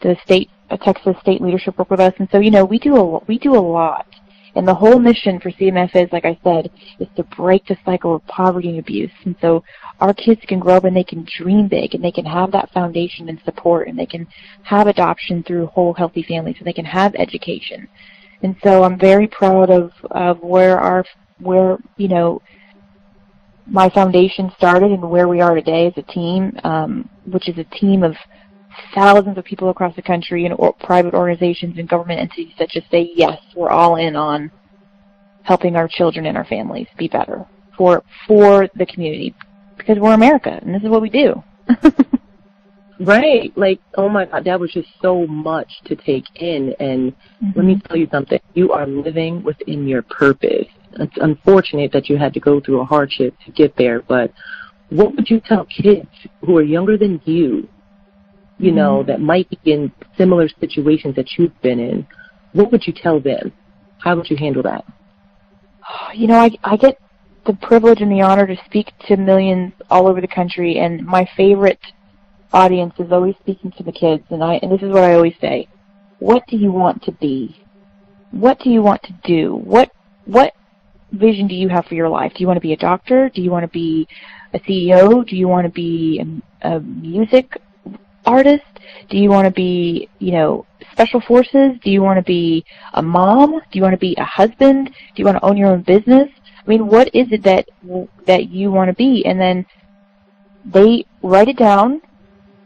the 0.00 0.16
state, 0.24 0.50
uh, 0.70 0.78
Texas 0.78 1.14
state 1.20 1.42
leadership 1.42 1.78
work 1.78 1.90
with 1.90 2.00
us, 2.00 2.14
and 2.18 2.28
so 2.32 2.38
you 2.38 2.50
know 2.50 2.64
we 2.64 2.78
do 2.78 2.96
a 2.96 3.18
we 3.26 3.38
do 3.38 3.54
a 3.54 3.60
lot. 3.60 4.06
And 4.56 4.66
the 4.66 4.74
whole 4.74 4.98
mission 4.98 5.38
for 5.38 5.50
CMF 5.52 5.94
is, 5.94 6.12
like 6.12 6.24
I 6.24 6.36
said, 6.42 6.70
is 6.98 7.06
to 7.14 7.22
break 7.22 7.64
the 7.66 7.76
cycle 7.84 8.16
of 8.16 8.26
poverty 8.26 8.70
and 8.70 8.80
abuse. 8.80 9.12
And 9.24 9.36
so 9.40 9.62
our 10.00 10.12
kids 10.12 10.40
can 10.48 10.58
grow 10.58 10.74
up 10.74 10.84
and 10.84 10.96
they 10.96 11.04
can 11.04 11.24
dream 11.38 11.68
big 11.68 11.94
and 11.94 12.02
they 12.02 12.10
can 12.10 12.24
have 12.24 12.50
that 12.50 12.72
foundation 12.72 13.28
and 13.28 13.40
support 13.44 13.86
and 13.86 13.96
they 13.96 14.06
can 14.06 14.26
have 14.64 14.88
adoption 14.88 15.44
through 15.44 15.66
whole 15.66 15.94
healthy 15.94 16.24
families 16.24 16.56
and 16.58 16.66
they 16.66 16.72
can 16.72 16.84
have 16.84 17.14
education. 17.14 17.86
And 18.42 18.56
so 18.62 18.82
I'm 18.84 18.98
very 18.98 19.26
proud 19.26 19.70
of, 19.70 19.92
of 20.10 20.38
where 20.40 20.78
our, 20.78 21.04
where, 21.38 21.78
you 21.96 22.08
know, 22.08 22.40
my 23.66 23.88
foundation 23.90 24.50
started 24.56 24.90
and 24.90 25.10
where 25.10 25.28
we 25.28 25.40
are 25.40 25.54
today 25.54 25.86
as 25.86 25.92
a 25.96 26.12
team, 26.12 26.52
um, 26.64 27.08
which 27.26 27.48
is 27.48 27.58
a 27.58 27.76
team 27.76 28.02
of 28.02 28.16
thousands 28.94 29.36
of 29.38 29.44
people 29.44 29.70
across 29.70 29.94
the 29.96 30.02
country 30.02 30.44
and 30.44 30.54
or 30.58 30.72
private 30.80 31.14
organizations 31.14 31.78
and 31.78 31.88
government 31.88 32.20
entities 32.20 32.54
that 32.58 32.70
just 32.70 32.90
say, 32.90 33.10
yes, 33.14 33.38
we're 33.54 33.70
all 33.70 33.96
in 33.96 34.16
on 34.16 34.50
helping 35.42 35.76
our 35.76 35.88
children 35.88 36.26
and 36.26 36.36
our 36.36 36.44
families 36.44 36.86
be 36.98 37.08
better 37.08 37.44
for 37.76 38.02
for 38.26 38.68
the 38.74 38.86
community 38.86 39.34
because 39.76 39.98
we're 39.98 40.12
America 40.12 40.58
and 40.62 40.74
this 40.74 40.82
is 40.82 40.88
what 40.88 41.02
we 41.02 41.10
do. 41.10 41.42
right. 43.00 43.52
Like, 43.56 43.80
oh 43.96 44.08
my 44.08 44.26
God, 44.26 44.44
that 44.44 44.60
was 44.60 44.72
just 44.72 44.88
so 45.02 45.26
much 45.26 45.70
to 45.86 45.96
take 45.96 46.24
in. 46.36 46.74
And 46.80 47.12
mm-hmm. 47.12 47.50
let 47.56 47.64
me 47.64 47.80
tell 47.86 47.96
you 47.96 48.08
something. 48.10 48.40
You 48.54 48.72
are 48.72 48.86
living 48.86 49.42
within 49.42 49.86
your 49.88 50.02
purpose. 50.02 50.66
It's 50.92 51.16
unfortunate 51.20 51.92
that 51.92 52.08
you 52.08 52.16
had 52.16 52.34
to 52.34 52.40
go 52.40 52.60
through 52.60 52.80
a 52.80 52.84
hardship 52.84 53.34
to 53.46 53.52
get 53.52 53.76
there, 53.76 54.02
but 54.02 54.32
what 54.90 55.14
would 55.14 55.30
you 55.30 55.40
tell 55.40 55.64
kids 55.66 56.08
who 56.40 56.56
are 56.56 56.62
younger 56.62 56.98
than 56.98 57.20
you, 57.24 57.68
you 58.58 58.68
mm-hmm. 58.68 58.76
know, 58.76 59.02
that 59.04 59.20
might 59.20 59.48
be 59.50 59.72
in 59.72 59.92
similar 60.18 60.48
situations 60.60 61.14
that 61.16 61.38
you've 61.38 61.58
been 61.62 61.78
in? 61.78 62.06
What 62.52 62.72
would 62.72 62.86
you 62.86 62.92
tell 62.92 63.20
them? 63.20 63.52
How 63.98 64.16
would 64.16 64.28
you 64.30 64.36
handle 64.36 64.62
that? 64.64 64.84
You 66.14 66.26
know, 66.26 66.38
I 66.38 66.50
I 66.64 66.76
get 66.76 66.98
the 67.46 67.54
privilege 67.54 68.00
and 68.00 68.10
the 68.10 68.20
honor 68.20 68.46
to 68.46 68.56
speak 68.64 68.92
to 69.06 69.16
millions 69.16 69.72
all 69.88 70.06
over 70.06 70.20
the 70.20 70.28
country, 70.28 70.78
and 70.78 71.04
my 71.04 71.28
favorite 71.36 71.80
audience 72.52 72.94
is 72.98 73.12
always 73.12 73.34
speaking 73.40 73.72
to 73.72 73.82
the 73.82 73.92
kids. 73.92 74.24
And 74.30 74.42
I 74.42 74.54
and 74.62 74.70
this 74.70 74.82
is 74.82 74.92
what 74.92 75.04
I 75.04 75.14
always 75.14 75.34
say: 75.40 75.68
What 76.18 76.46
do 76.48 76.56
you 76.56 76.72
want 76.72 77.02
to 77.04 77.12
be? 77.12 77.60
What 78.30 78.60
do 78.60 78.70
you 78.70 78.82
want 78.82 79.02
to 79.04 79.12
do? 79.24 79.54
What 79.54 79.90
what 80.24 80.54
vision 81.12 81.48
do 81.48 81.54
you 81.54 81.68
have 81.68 81.86
for 81.86 81.94
your 81.94 82.08
life? 82.08 82.32
Do 82.34 82.40
you 82.40 82.46
want 82.46 82.56
to 82.56 82.60
be 82.60 82.72
a 82.72 82.76
doctor? 82.76 83.28
Do 83.28 83.42
you 83.42 83.50
want 83.50 83.64
to 83.64 83.68
be 83.68 84.06
a 84.52 84.60
CEO? 84.60 85.26
Do 85.26 85.36
you 85.36 85.48
want 85.48 85.66
to 85.66 85.72
be 85.72 86.42
a, 86.62 86.76
a 86.76 86.80
music 86.80 87.56
artist? 88.24 88.64
Do 89.08 89.16
you 89.16 89.30
want 89.30 89.46
to 89.46 89.50
be, 89.50 90.08
you 90.18 90.32
know, 90.32 90.66
special 90.92 91.20
forces? 91.20 91.72
Do 91.82 91.90
you 91.90 92.02
want 92.02 92.18
to 92.18 92.22
be 92.22 92.64
a 92.94 93.02
mom? 93.02 93.52
Do 93.52 93.78
you 93.78 93.82
want 93.82 93.94
to 93.94 93.98
be 93.98 94.14
a 94.18 94.24
husband? 94.24 94.86
Do 94.86 95.14
you 95.16 95.24
want 95.24 95.38
to 95.38 95.44
own 95.44 95.56
your 95.56 95.70
own 95.70 95.82
business? 95.82 96.28
I 96.64 96.68
mean, 96.68 96.86
what 96.86 97.08
is 97.14 97.26
it 97.32 97.42
that 97.44 97.68
that 98.26 98.50
you 98.50 98.70
want 98.70 98.88
to 98.88 98.94
be? 98.94 99.24
And 99.24 99.40
then 99.40 99.66
they 100.64 101.06
write 101.22 101.48
it 101.48 101.56
down, 101.56 102.02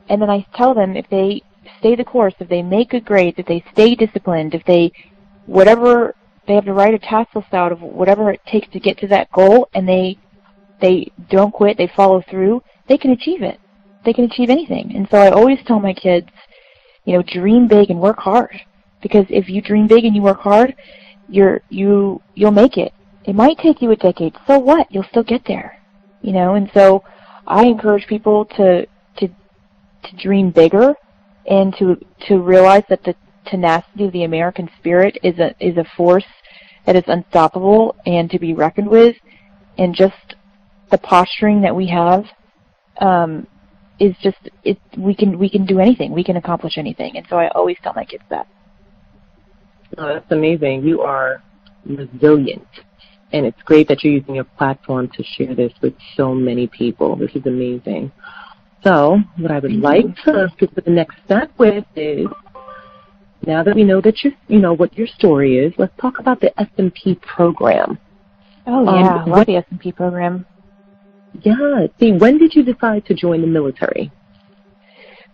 and 0.08 0.20
then 0.20 0.30
I 0.30 0.46
tell 0.54 0.74
them 0.74 0.96
if 0.96 1.08
they 1.10 1.42
stay 1.78 1.94
the 1.94 2.04
course, 2.04 2.34
if 2.38 2.48
they 2.48 2.62
make 2.62 2.90
good 2.90 3.04
grades, 3.04 3.38
if 3.38 3.46
they 3.46 3.64
stay 3.72 3.94
disciplined, 3.94 4.54
if 4.54 4.64
they 4.64 4.92
whatever 5.46 6.14
they 6.46 6.54
have 6.54 6.64
to 6.66 6.72
write 6.72 6.94
a 6.94 6.98
task 6.98 7.34
list 7.34 7.52
out 7.52 7.72
of 7.72 7.80
whatever 7.80 8.30
it 8.30 8.40
takes 8.46 8.68
to 8.72 8.80
get 8.80 8.98
to 8.98 9.06
that 9.08 9.30
goal, 9.32 9.68
and 9.74 9.88
they 9.88 10.18
they 10.80 11.10
don't 11.30 11.52
quit, 11.52 11.78
they 11.78 11.90
follow 11.96 12.22
through, 12.28 12.62
they 12.88 12.98
can 12.98 13.12
achieve 13.12 13.42
it. 13.42 13.58
They 14.04 14.12
can 14.12 14.24
achieve 14.24 14.50
anything. 14.50 14.94
And 14.94 15.08
so 15.10 15.18
I 15.18 15.30
always 15.30 15.58
tell 15.66 15.80
my 15.80 15.94
kids, 15.94 16.28
you 17.04 17.14
know, 17.14 17.22
dream 17.22 17.68
big 17.68 17.90
and 17.90 18.00
work 18.00 18.18
hard. 18.18 18.60
Because 19.00 19.24
if 19.30 19.48
you 19.48 19.62
dream 19.62 19.86
big 19.86 20.04
and 20.04 20.14
you 20.14 20.22
work 20.22 20.40
hard, 20.40 20.74
you're 21.28 21.62
you 21.70 22.20
you'll 22.34 22.50
make 22.50 22.76
it. 22.76 22.92
It 23.24 23.34
might 23.34 23.58
take 23.58 23.80
you 23.80 23.90
a 23.90 23.96
decade. 23.96 24.36
So 24.46 24.58
what? 24.58 24.86
You'll 24.90 25.04
still 25.04 25.22
get 25.22 25.46
there. 25.46 25.78
You 26.20 26.32
know, 26.32 26.54
and 26.54 26.70
so 26.74 27.04
I 27.46 27.64
encourage 27.66 28.06
people 28.06 28.46
to 28.56 28.86
to 30.04 30.16
dream 30.16 30.50
bigger 30.50 30.94
and 31.46 31.74
to 31.78 31.96
to 32.28 32.38
realize 32.38 32.84
that 32.88 33.02
the 33.04 33.14
tenacity 33.46 34.06
of 34.06 34.12
the 34.12 34.24
American 34.24 34.68
spirit 34.78 35.18
is 35.22 35.38
a 35.38 35.54
is 35.60 35.76
a 35.76 35.84
force 35.96 36.24
that 36.86 36.96
is 36.96 37.04
unstoppable 37.06 37.96
and 38.06 38.30
to 38.30 38.38
be 38.38 38.54
reckoned 38.54 38.88
with, 38.88 39.16
and 39.78 39.94
just 39.94 40.36
the 40.90 40.98
posturing 40.98 41.62
that 41.62 41.74
we 41.74 41.88
have 41.88 42.24
um, 43.00 43.46
is 43.98 44.14
just 44.22 44.38
it. 44.64 44.78
We 44.96 45.14
can 45.14 45.38
we 45.38 45.48
can 45.48 45.64
do 45.66 45.80
anything. 45.80 46.12
We 46.12 46.24
can 46.24 46.36
accomplish 46.36 46.78
anything, 46.78 47.16
and 47.16 47.26
so 47.28 47.36
I 47.36 47.48
always 47.48 47.76
tell 47.82 47.92
my 47.94 48.04
kids 48.04 48.24
that. 48.30 48.46
Oh, 49.98 50.14
that's 50.14 50.30
amazing. 50.32 50.82
You 50.82 51.02
are 51.02 51.42
resilient, 51.86 52.66
and 53.32 53.46
it's 53.46 53.62
great 53.64 53.88
that 53.88 54.02
you're 54.02 54.14
using 54.14 54.34
your 54.34 54.44
platform 54.44 55.08
to 55.16 55.22
share 55.22 55.54
this 55.54 55.72
with 55.80 55.94
so 56.16 56.34
many 56.34 56.66
people. 56.66 57.16
This 57.16 57.30
is 57.34 57.46
amazing. 57.46 58.12
So, 58.84 59.18
what 59.38 59.50
I 59.50 59.58
would 59.60 59.72
like 59.72 60.14
to 60.24 60.52
get 60.60 60.74
to 60.74 60.82
the 60.82 60.90
next 60.90 61.16
step 61.24 61.50
with 61.58 61.84
is 61.96 62.26
now 63.46 63.62
that 63.62 63.74
we 63.74 63.82
know 63.82 64.00
that 64.02 64.22
you 64.22 64.32
you 64.46 64.58
know 64.58 64.74
what 64.74 64.96
your 64.96 65.06
story 65.06 65.58
is, 65.58 65.72
let's 65.78 65.96
talk 65.98 66.18
about 66.18 66.40
the 66.40 66.52
SMP 66.58 67.20
program. 67.20 67.98
Oh 68.66 68.84
yeah, 68.84 69.14
um, 69.14 69.32
I 69.32 69.36
love 69.36 69.46
the 69.46 69.54
SMP 69.54 69.96
program. 69.96 70.46
Yeah. 71.42 71.86
See, 71.98 72.12
when 72.12 72.38
did 72.38 72.54
you 72.54 72.62
decide 72.62 73.06
to 73.06 73.14
join 73.14 73.40
the 73.40 73.46
military? 73.46 74.12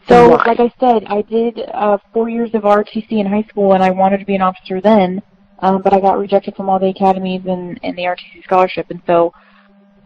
So, 0.09 0.30
like 0.47 0.59
I 0.61 0.73
said, 0.80 1.04
I 1.07 1.23
did 1.23 1.61
uh, 1.73 1.99
four 2.12 2.28
years 2.28 2.50
of 2.54 2.62
ROTC 2.62 3.12
in 3.12 3.26
high 3.26 3.45
school, 3.49 3.75
and 3.75 3.83
I 3.83 3.90
wanted 3.90 4.19
to 4.19 4.25
be 4.25 4.35
an 4.35 4.42
officer 4.42 4.80
then, 4.80 5.23
um, 5.59 5.83
but 5.83 5.92
I 5.92 6.00
got 6.00 6.19
rejected 6.19 6.57
from 6.57 6.69
all 6.69 6.78
the 6.78 6.88
academies 6.88 7.42
and, 7.47 7.78
and 7.83 7.97
the 7.97 8.02
ROTC 8.02 8.42
scholarship, 8.45 8.87
and 8.90 9.02
so 9.07 9.33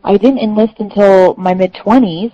I 0.02 0.16
didn't 0.16 0.40
enlist 0.40 0.74
until 0.78 1.34
my 1.36 1.54
mid 1.54 1.74
twenties. 1.74 2.32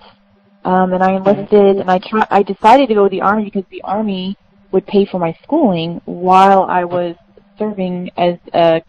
Um, 0.63 0.93
and 0.93 1.03
I 1.03 1.13
enlisted, 1.13 1.77
and 1.77 1.89
I 1.89 1.97
try, 1.99 2.27
I 2.29 2.43
decided 2.43 2.87
to 2.89 2.93
go 2.93 3.05
to 3.05 3.09
the 3.09 3.21
army 3.21 3.45
because 3.45 3.63
the 3.71 3.81
army 3.81 4.37
would 4.71 4.85
pay 4.85 5.05
for 5.05 5.19
my 5.19 5.35
schooling 5.43 6.01
while 6.05 6.63
I 6.63 6.83
was 6.83 7.15
serving 7.57 8.11
as 8.17 8.37
a 8.53 8.81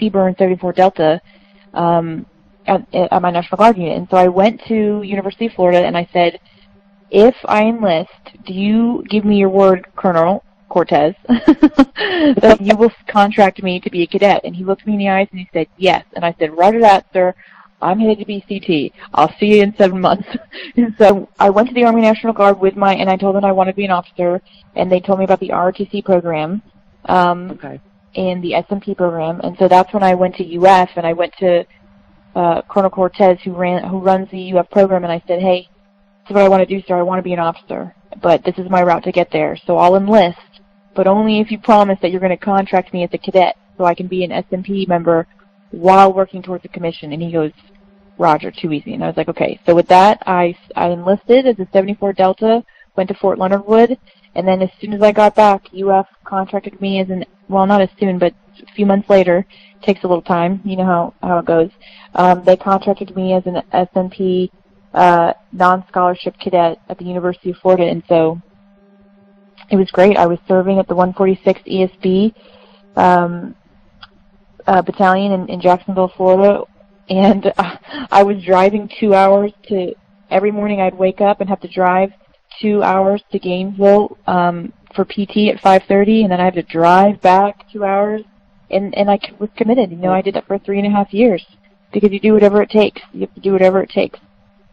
CBRN 0.00 0.38
34 0.38 0.72
Delta 0.72 1.20
um, 1.74 2.26
at, 2.66 2.86
at 2.94 3.22
my 3.22 3.30
National 3.30 3.58
Guard 3.58 3.76
unit. 3.76 3.96
And 3.96 4.08
so 4.10 4.16
I 4.16 4.28
went 4.28 4.60
to 4.68 5.02
University 5.02 5.46
of 5.46 5.52
Florida 5.52 5.84
and 5.84 5.96
I 5.96 6.08
said, 6.12 6.40
if 7.10 7.34
I 7.44 7.64
enlist, 7.64 8.10
do 8.44 8.52
you 8.52 9.04
give 9.08 9.24
me 9.24 9.36
your 9.38 9.48
word, 9.48 9.86
Colonel 9.96 10.44
Cortez, 10.68 11.14
that 11.28 12.58
you 12.60 12.76
will 12.76 12.92
contract 13.06 13.62
me 13.62 13.80
to 13.80 13.90
be 13.90 14.02
a 14.02 14.06
cadet? 14.06 14.42
And 14.44 14.54
he 14.54 14.64
looked 14.64 14.86
me 14.86 14.94
in 14.94 14.98
the 14.98 15.08
eyes 15.08 15.28
and 15.30 15.40
he 15.40 15.48
said, 15.52 15.68
yes. 15.76 16.04
And 16.14 16.24
I 16.24 16.34
said, 16.38 16.56
roger 16.56 16.80
that, 16.80 17.06
sir. 17.12 17.34
I'm 17.80 18.00
headed 18.00 18.18
to 18.18 18.24
BCT. 18.24 18.92
I'll 19.14 19.32
see 19.38 19.56
you 19.56 19.62
in 19.62 19.74
seven 19.76 20.00
months. 20.00 20.26
and 20.76 20.94
so 20.98 21.28
I 21.38 21.50
went 21.50 21.68
to 21.68 21.74
the 21.74 21.84
Army 21.84 22.02
National 22.02 22.32
Guard 22.32 22.60
with 22.60 22.76
my, 22.76 22.94
and 22.94 23.08
I 23.08 23.16
told 23.16 23.36
them 23.36 23.44
I 23.44 23.52
wanted 23.52 23.72
to 23.72 23.76
be 23.76 23.84
an 23.84 23.90
officer, 23.90 24.42
and 24.74 24.90
they 24.90 25.00
told 25.00 25.18
me 25.18 25.24
about 25.24 25.40
the 25.40 25.50
ROTC 25.50 26.04
program, 26.04 26.62
um, 27.04 27.52
okay. 27.52 27.80
and 28.16 28.42
the 28.42 28.52
SMP 28.52 28.96
program, 28.96 29.40
and 29.40 29.56
so 29.58 29.68
that's 29.68 29.92
when 29.92 30.02
I 30.02 30.14
went 30.14 30.36
to 30.36 30.56
UF, 30.56 30.90
and 30.96 31.06
I 31.06 31.12
went 31.12 31.34
to 31.38 31.64
uh, 32.34 32.62
Colonel 32.62 32.90
Cortez, 32.90 33.38
who 33.44 33.52
ran, 33.52 33.88
who 33.88 33.98
runs 33.98 34.30
the 34.30 34.52
UF 34.56 34.70
program, 34.70 35.04
and 35.04 35.12
I 35.12 35.22
said, 35.26 35.40
hey, 35.40 35.68
this 36.22 36.30
is 36.30 36.34
what 36.34 36.44
I 36.44 36.48
want 36.48 36.68
to 36.68 36.74
do, 36.74 36.82
sir. 36.86 36.98
I 36.98 37.02
want 37.02 37.20
to 37.20 37.22
be 37.22 37.32
an 37.32 37.38
officer, 37.38 37.94
but 38.22 38.44
this 38.44 38.58
is 38.58 38.68
my 38.68 38.82
route 38.82 39.04
to 39.04 39.12
get 39.12 39.30
there, 39.30 39.56
so 39.66 39.78
I'll 39.78 39.96
enlist, 39.96 40.60
but 40.94 41.06
only 41.06 41.40
if 41.40 41.50
you 41.50 41.58
promise 41.58 41.98
that 42.02 42.10
you're 42.10 42.20
going 42.20 42.36
to 42.36 42.44
contract 42.44 42.92
me 42.92 43.04
as 43.04 43.10
a 43.12 43.18
cadet, 43.18 43.56
so 43.76 43.84
I 43.84 43.94
can 43.94 44.08
be 44.08 44.24
an 44.24 44.30
SMP 44.30 44.88
member 44.88 45.28
while 45.70 46.12
working 46.12 46.42
towards 46.42 46.64
a 46.64 46.68
commission. 46.68 47.12
And 47.12 47.22
he 47.22 47.32
goes, 47.32 47.52
Roger, 48.18 48.50
too 48.50 48.72
easy. 48.72 48.94
And 48.94 49.04
I 49.04 49.06
was 49.06 49.16
like, 49.16 49.28
okay. 49.28 49.60
So 49.66 49.74
with 49.74 49.88
that, 49.88 50.22
I, 50.26 50.56
I 50.76 50.88
enlisted 50.88 51.46
as 51.46 51.58
a 51.58 51.68
74 51.72 52.12
Delta, 52.14 52.64
went 52.96 53.08
to 53.08 53.14
Fort 53.14 53.38
Leonard 53.38 53.66
Wood, 53.66 53.96
and 54.34 54.46
then 54.46 54.60
as 54.60 54.70
soon 54.80 54.92
as 54.92 55.02
I 55.02 55.12
got 55.12 55.34
back, 55.34 55.62
UF 55.72 56.06
contracted 56.24 56.80
me 56.80 57.00
as 57.00 57.10
an, 57.10 57.24
well, 57.48 57.66
not 57.66 57.80
as 57.80 57.88
soon, 57.98 58.18
but 58.18 58.34
a 58.60 58.72
few 58.74 58.86
months 58.86 59.08
later, 59.08 59.46
takes 59.82 60.02
a 60.02 60.08
little 60.08 60.22
time, 60.22 60.60
you 60.64 60.76
know 60.76 60.84
how, 60.84 61.14
how 61.22 61.38
it 61.38 61.44
goes. 61.44 61.70
Um, 62.14 62.44
they 62.44 62.56
contracted 62.56 63.14
me 63.14 63.32
as 63.34 63.44
an 63.46 63.62
SMP 63.72 64.50
uh, 64.94 65.32
non-scholarship 65.52 66.34
cadet 66.40 66.80
at 66.88 66.98
the 66.98 67.04
University 67.04 67.50
of 67.50 67.56
Florida, 67.58 67.84
and 67.84 68.02
so 68.08 68.40
it 69.70 69.76
was 69.76 69.90
great. 69.90 70.16
I 70.16 70.26
was 70.26 70.38
serving 70.48 70.78
at 70.78 70.88
the 70.88 70.94
146 70.94 71.60
ESB 71.62 72.34
um, 72.96 73.54
uh, 74.68 74.82
battalion 74.82 75.32
in, 75.32 75.48
in 75.48 75.60
Jacksonville, 75.60 76.12
Florida, 76.14 76.62
and 77.08 77.52
uh, 77.56 77.76
I 78.10 78.22
was 78.22 78.42
driving 78.44 78.88
two 79.00 79.14
hours 79.14 79.50
to 79.68 79.94
every 80.30 80.50
morning. 80.50 80.80
I'd 80.80 80.96
wake 80.96 81.20
up 81.20 81.40
and 81.40 81.48
have 81.48 81.60
to 81.60 81.68
drive 81.68 82.12
two 82.60 82.82
hours 82.82 83.22
to 83.32 83.38
Gainesville 83.38 84.18
um, 84.26 84.72
for 84.94 85.04
PT 85.04 85.48
at 85.48 85.62
5:30, 85.62 86.22
and 86.22 86.30
then 86.30 86.40
I 86.40 86.44
have 86.44 86.54
to 86.54 86.62
drive 86.62 87.20
back 87.22 87.64
two 87.72 87.84
hours. 87.84 88.22
And 88.70 88.94
and 88.96 89.10
I 89.10 89.18
was 89.38 89.48
committed. 89.56 89.90
You 89.90 89.96
know, 89.96 90.12
I 90.12 90.20
did 90.20 90.34
that 90.34 90.46
for 90.46 90.58
three 90.58 90.78
and 90.78 90.86
a 90.86 90.90
half 90.90 91.14
years 91.14 91.44
because 91.90 92.12
you 92.12 92.20
do 92.20 92.34
whatever 92.34 92.60
it 92.60 92.68
takes. 92.68 93.00
You 93.14 93.20
have 93.20 93.34
to 93.34 93.40
do 93.40 93.52
whatever 93.52 93.82
it 93.82 93.88
takes. 93.88 94.18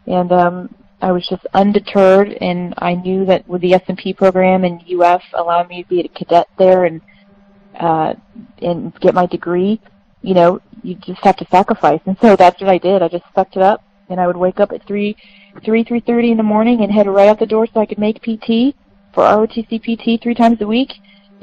And 0.06 0.30
um, 0.30 0.74
I 1.00 1.12
was 1.12 1.26
just 1.26 1.46
undeterred, 1.54 2.36
and 2.42 2.74
I 2.76 2.94
knew 2.94 3.24
that 3.24 3.48
with 3.48 3.62
the 3.62 3.72
SMP 3.72 4.14
program 4.14 4.64
and 4.64 4.82
UF 4.86 5.22
allowing 5.32 5.68
me 5.68 5.82
to 5.82 5.88
be 5.88 6.00
a 6.00 6.08
cadet 6.08 6.48
there 6.58 6.84
and 6.84 7.00
uh, 7.78 8.14
and 8.62 8.94
get 9.00 9.14
my 9.14 9.26
degree, 9.26 9.80
you 10.22 10.34
know, 10.34 10.60
you 10.82 10.94
just 10.96 11.22
have 11.22 11.36
to 11.36 11.46
sacrifice. 11.50 12.00
And 12.06 12.16
so 12.20 12.36
that's 12.36 12.60
what 12.60 12.70
I 12.70 12.78
did. 12.78 13.02
I 13.02 13.08
just 13.08 13.24
sucked 13.34 13.56
it 13.56 13.62
up, 13.62 13.82
and 14.08 14.20
I 14.20 14.26
would 14.26 14.36
wake 14.36 14.60
up 14.60 14.72
at 14.72 14.86
three, 14.86 15.16
three, 15.64 15.84
three 15.84 16.00
thirty 16.00 16.30
in 16.30 16.36
the 16.36 16.42
morning 16.42 16.82
and 16.82 16.92
head 16.92 17.06
right 17.06 17.28
out 17.28 17.38
the 17.38 17.46
door 17.46 17.66
so 17.66 17.80
I 17.80 17.86
could 17.86 17.98
make 17.98 18.22
PT 18.22 18.74
for 19.12 19.24
ROTC 19.24 19.80
PT 19.80 20.22
three 20.22 20.34
times 20.34 20.60
a 20.60 20.66
week, 20.66 20.92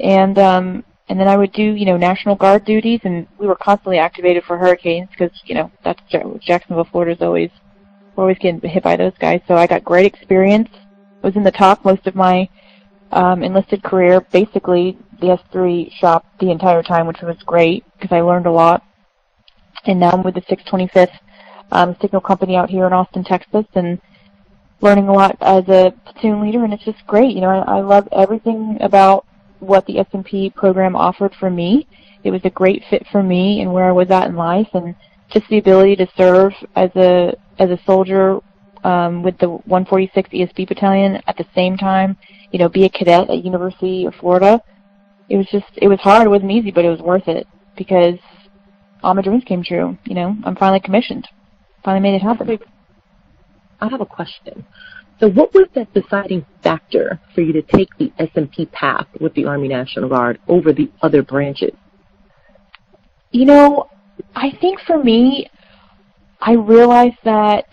and 0.00 0.38
um, 0.38 0.84
and 1.08 1.18
then 1.18 1.28
I 1.28 1.36
would 1.36 1.52
do 1.52 1.62
you 1.62 1.86
know 1.86 1.96
National 1.96 2.36
Guard 2.36 2.64
duties, 2.64 3.00
and 3.04 3.26
we 3.38 3.46
were 3.46 3.56
constantly 3.56 3.98
activated 3.98 4.44
for 4.44 4.56
hurricanes 4.56 5.08
because 5.10 5.32
you 5.44 5.54
know 5.54 5.70
that's 5.82 6.02
Jacksonville, 6.10 6.88
Florida 6.90 7.12
is 7.12 7.22
always 7.22 7.50
we're 8.14 8.24
always 8.24 8.38
getting 8.38 8.60
hit 8.68 8.82
by 8.82 8.96
those 8.96 9.16
guys. 9.18 9.40
So 9.48 9.56
I 9.56 9.66
got 9.66 9.84
great 9.84 10.06
experience. 10.06 10.68
I 11.22 11.26
was 11.26 11.36
in 11.36 11.42
the 11.42 11.50
top 11.50 11.84
most 11.84 12.06
of 12.06 12.14
my 12.14 12.48
um, 13.10 13.42
enlisted 13.42 13.82
career, 13.82 14.20
basically 14.32 14.98
the 15.20 15.38
S3 15.52 15.92
shop 15.92 16.26
the 16.40 16.50
entire 16.50 16.82
time, 16.82 17.06
which 17.06 17.20
was 17.22 17.36
great 17.46 17.84
because 17.98 18.14
I 18.14 18.20
learned 18.20 18.46
a 18.46 18.52
lot. 18.52 18.82
And 19.86 20.00
now 20.00 20.10
I'm 20.10 20.22
with 20.22 20.34
the 20.34 20.42
625th 20.42 21.18
um, 21.72 21.96
Signal 22.00 22.20
Company 22.20 22.56
out 22.56 22.70
here 22.70 22.86
in 22.86 22.92
Austin, 22.92 23.24
Texas, 23.24 23.66
and 23.74 24.00
learning 24.80 25.08
a 25.08 25.12
lot 25.12 25.36
as 25.40 25.66
a 25.68 25.92
platoon 26.04 26.40
leader, 26.40 26.64
and 26.64 26.72
it's 26.72 26.84
just 26.84 27.06
great. 27.06 27.34
You 27.34 27.40
know, 27.40 27.50
I, 27.50 27.78
I 27.78 27.80
love 27.80 28.08
everything 28.12 28.78
about 28.80 29.26
what 29.60 29.86
the 29.86 29.96
SMP 29.96 30.54
program 30.54 30.94
offered 30.94 31.34
for 31.38 31.50
me. 31.50 31.86
It 32.22 32.30
was 32.30 32.42
a 32.44 32.50
great 32.50 32.82
fit 32.90 33.06
for 33.10 33.22
me 33.22 33.60
and 33.60 33.72
where 33.72 33.84
I 33.84 33.92
was 33.92 34.10
at 34.10 34.28
in 34.28 34.36
life, 34.36 34.68
and 34.74 34.94
just 35.30 35.48
the 35.48 35.58
ability 35.58 35.96
to 35.96 36.06
serve 36.16 36.52
as 36.76 36.90
a 36.96 37.34
as 37.58 37.70
a 37.70 37.78
soldier 37.86 38.40
um, 38.84 39.22
with 39.22 39.38
the 39.38 39.48
146 39.48 40.30
ESB 40.30 40.68
battalion 40.68 41.20
at 41.26 41.36
the 41.36 41.46
same 41.54 41.76
time. 41.76 42.16
You 42.52 42.58
know, 42.58 42.68
be 42.68 42.84
a 42.84 42.88
cadet 42.88 43.30
at 43.30 43.44
University 43.44 44.06
of 44.06 44.14
Florida. 44.14 44.62
It 45.28 45.36
was 45.36 45.46
just 45.50 45.66
it 45.76 45.88
was 45.88 46.00
hard. 46.00 46.26
It 46.26 46.30
wasn't 46.30 46.50
easy, 46.50 46.70
but 46.70 46.84
it 46.84 46.90
was 46.90 47.00
worth 47.00 47.28
it 47.28 47.46
because 47.76 48.18
all 49.02 49.14
my 49.14 49.22
dreams 49.22 49.44
came 49.44 49.62
true. 49.62 49.98
You 50.04 50.14
know, 50.14 50.36
I'm 50.44 50.56
finally 50.56 50.80
commissioned. 50.80 51.28
Finally 51.84 52.02
made 52.02 52.16
it 52.16 52.22
happen. 52.22 52.58
I 53.80 53.88
have 53.88 54.00
a 54.00 54.06
question. 54.06 54.64
So 55.20 55.28
what 55.30 55.54
was 55.54 55.68
that 55.74 55.92
deciding 55.94 56.44
factor 56.62 57.20
for 57.34 57.40
you 57.40 57.52
to 57.52 57.62
take 57.62 57.96
the 57.98 58.12
SMP 58.18 58.70
path 58.72 59.06
with 59.20 59.34
the 59.34 59.44
Army 59.44 59.68
National 59.68 60.08
Guard 60.08 60.40
over 60.48 60.72
the 60.72 60.90
other 61.02 61.22
branches? 61.22 61.72
You 63.30 63.44
know, 63.44 63.88
I 64.34 64.50
think 64.60 64.80
for 64.80 65.02
me, 65.02 65.48
I 66.40 66.52
realized 66.52 67.18
that 67.24 67.66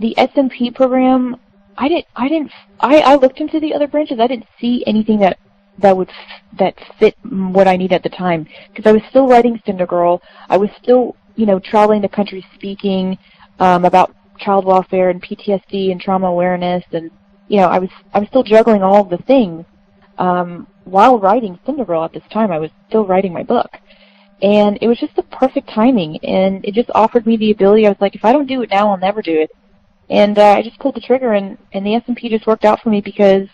the 0.00 0.14
SMP 0.18 0.74
program, 0.74 1.36
I 1.76 1.88
didn't, 1.88 2.06
I 2.16 2.28
didn't, 2.28 2.50
I, 2.80 2.98
I 3.00 3.14
looked 3.16 3.40
into 3.40 3.60
the 3.60 3.74
other 3.74 3.86
branches. 3.86 4.18
I 4.18 4.26
didn't 4.26 4.46
see 4.60 4.82
anything 4.86 5.20
that 5.20 5.38
that 5.78 5.96
would 5.96 6.10
that 6.58 6.74
fit 6.98 7.16
what 7.24 7.66
I 7.66 7.76
need 7.76 7.92
at 7.92 8.02
the 8.02 8.08
time 8.08 8.46
because 8.68 8.88
I 8.88 8.92
was 8.92 9.02
still 9.10 9.26
writing 9.26 9.60
Cinder 9.64 9.86
Girl. 9.86 10.22
I 10.48 10.56
was 10.56 10.70
still, 10.82 11.16
you 11.36 11.46
know, 11.46 11.58
traveling 11.58 12.02
the 12.02 12.08
country 12.08 12.44
speaking 12.54 13.18
um, 13.58 13.84
about 13.84 14.14
child 14.38 14.64
welfare 14.64 15.10
and 15.10 15.22
PTSD 15.22 15.90
and 15.92 16.00
trauma 16.00 16.26
awareness, 16.26 16.84
and 16.92 17.10
you 17.48 17.58
know, 17.58 17.68
I 17.68 17.78
was 17.78 17.90
I 18.12 18.18
was 18.18 18.28
still 18.28 18.42
juggling 18.42 18.82
all 18.82 19.04
the 19.04 19.18
things 19.18 19.64
um, 20.18 20.66
while 20.84 21.18
writing 21.18 21.58
Cinder 21.64 21.84
Girl 21.84 22.04
at 22.04 22.12
this 22.12 22.22
time. 22.30 22.50
I 22.50 22.58
was 22.58 22.70
still 22.88 23.06
writing 23.06 23.32
my 23.32 23.42
book, 23.42 23.70
and 24.42 24.78
it 24.82 24.88
was 24.88 24.98
just 24.98 25.16
the 25.16 25.22
perfect 25.24 25.68
timing, 25.68 26.18
and 26.24 26.64
it 26.64 26.74
just 26.74 26.90
offered 26.94 27.26
me 27.26 27.36
the 27.36 27.50
ability. 27.50 27.86
I 27.86 27.90
was 27.90 28.00
like, 28.00 28.14
if 28.14 28.24
I 28.24 28.32
don't 28.32 28.46
do 28.46 28.62
it 28.62 28.70
now, 28.70 28.90
I'll 28.90 28.98
never 28.98 29.22
do 29.22 29.40
it, 29.40 29.50
and 30.10 30.38
uh, 30.38 30.54
I 30.56 30.62
just 30.62 30.78
pulled 30.78 30.96
the 30.96 31.00
trigger, 31.00 31.32
and 31.32 31.56
and 31.72 31.86
the 31.86 31.92
SMP 31.92 32.28
just 32.28 32.46
worked 32.46 32.64
out 32.64 32.80
for 32.80 32.90
me 32.90 33.00
because 33.00 33.48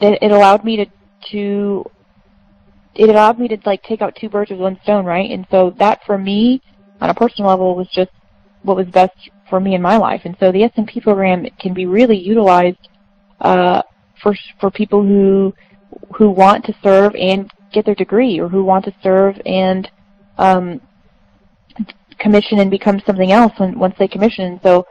it, 0.00 0.18
it 0.20 0.30
allowed 0.30 0.64
me 0.64 0.76
to 0.76 0.86
to 1.30 1.84
it 2.94 3.08
allowed 3.08 3.38
me 3.38 3.48
to 3.48 3.58
like 3.64 3.82
take 3.82 4.02
out 4.02 4.14
two 4.16 4.28
birds 4.28 4.50
with 4.50 4.60
one 4.60 4.78
stone, 4.82 5.04
right? 5.04 5.30
And 5.30 5.46
so 5.50 5.74
that 5.78 6.00
for 6.04 6.18
me, 6.18 6.60
on 7.00 7.10
a 7.10 7.14
personal 7.14 7.50
level, 7.50 7.74
was 7.74 7.88
just 7.88 8.10
what 8.62 8.76
was 8.76 8.86
best 8.88 9.12
for 9.48 9.60
me 9.60 9.74
in 9.74 9.82
my 9.82 9.96
life. 9.96 10.22
And 10.24 10.36
so 10.38 10.52
the 10.52 10.68
SMP 10.68 11.02
program 11.02 11.46
can 11.58 11.74
be 11.74 11.86
really 11.86 12.18
utilized 12.18 12.88
uh, 13.40 13.82
for 14.22 14.34
for 14.60 14.70
people 14.70 15.02
who 15.02 15.52
who 16.16 16.30
want 16.30 16.64
to 16.66 16.74
serve 16.82 17.14
and 17.14 17.50
get 17.72 17.84
their 17.86 17.94
degree, 17.94 18.38
or 18.38 18.48
who 18.48 18.64
want 18.64 18.84
to 18.84 18.94
serve 19.02 19.40
and 19.46 19.90
um, 20.38 20.80
commission 22.18 22.58
and 22.60 22.70
become 22.70 23.00
something 23.06 23.32
else 23.32 23.52
when 23.56 23.78
once 23.78 23.94
they 23.98 24.08
commission. 24.08 24.60
So 24.62 24.84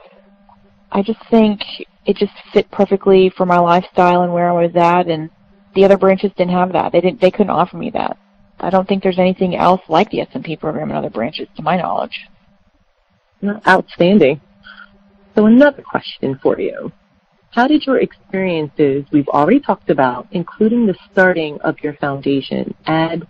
I 0.92 1.02
just 1.02 1.20
think 1.30 1.62
it 2.06 2.18
just 2.18 2.34
fit 2.52 2.70
perfectly 2.72 3.32
for 3.38 3.46
my 3.46 3.60
lifestyle 3.60 4.24
and 4.24 4.34
where 4.34 4.50
I 4.50 4.66
was 4.66 4.76
at, 4.76 5.08
and 5.08 5.30
the 5.76 5.86
other 5.86 5.98
branches 5.98 6.32
didn't 6.38 6.54
have 6.54 6.74
that. 6.74 6.92
They 6.92 7.02
didn't. 7.02 7.22
They 7.22 7.32
couldn't 7.32 7.52
offer 7.52 7.78
me 7.78 7.90
that. 7.92 8.18
I 8.60 8.70
don't 8.70 8.88
think 8.88 9.02
there's 9.02 9.20
anything 9.20 9.56
else 9.56 9.82
like 9.90 10.10
the 10.12 10.20
SMP 10.20 10.60
program 10.60 10.92
in 10.92 10.96
other 10.96 11.10
branches, 11.10 11.48
to 11.56 11.64
my 11.64 11.78
knowledge. 11.78 12.28
Outstanding. 13.68 14.40
So 15.36 15.48
another 15.48 15.82
question 15.82 16.40
for 16.44 16.60
you. 16.60 16.92
How 17.52 17.68
did 17.68 17.86
your 17.86 18.00
experiences 18.00 19.06
we've 19.12 19.28
already 19.28 19.60
talked 19.60 19.90
about, 19.90 20.28
including 20.32 20.86
the 20.86 20.96
starting 21.12 21.60
of 21.62 21.80
your 21.80 21.94
foundation, 21.96 22.74
add 22.86 23.28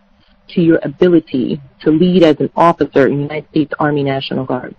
to 0.50 0.62
your 0.62 0.80
ability 0.84 1.62
to 1.82 1.92
lead 1.92 2.24
as 2.24 2.40
an 2.40 2.52
officer 2.56 3.08
in 3.08 3.18
the 3.18 3.24
United 3.24 3.50
States 3.50 3.74
Army 3.80 4.04
National 4.04 4.46
Guard? 4.46 4.76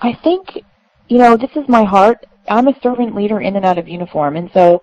I 0.00 0.18
think, 0.22 0.64
you 1.08 1.18
know, 1.18 1.36
this 1.36 1.50
is 1.56 1.68
my 1.68 1.84
heart. 1.84 2.24
I'm 2.48 2.68
a 2.68 2.80
servant 2.80 3.14
leader 3.14 3.40
in 3.40 3.56
and 3.56 3.64
out 3.64 3.76
of 3.76 3.88
uniform, 3.88 4.36
and 4.36 4.50
so 4.54 4.82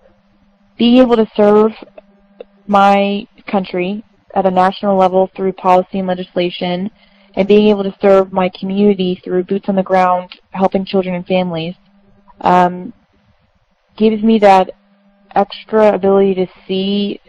being 0.78 0.98
able 0.98 1.16
to 1.16 1.26
serve 1.36 1.72
my 2.66 3.26
country 3.50 4.04
at 4.34 4.46
a 4.46 4.50
national 4.50 4.96
level 4.96 5.30
through 5.34 5.52
policy 5.52 5.98
and 5.98 6.08
legislation 6.08 6.90
and 7.34 7.48
being 7.48 7.68
able 7.68 7.82
to 7.82 7.94
serve 8.00 8.32
my 8.32 8.50
community 8.58 9.20
through 9.22 9.44
boots 9.44 9.68
on 9.68 9.76
the 9.76 9.82
ground, 9.82 10.30
helping 10.50 10.84
children 10.84 11.14
and 11.14 11.26
families, 11.26 11.74
um, 12.40 12.92
gives 13.96 14.22
me 14.22 14.38
that 14.38 14.70
extra 15.34 15.94
ability 15.94 16.34
to 16.34 16.46
see 16.66 17.20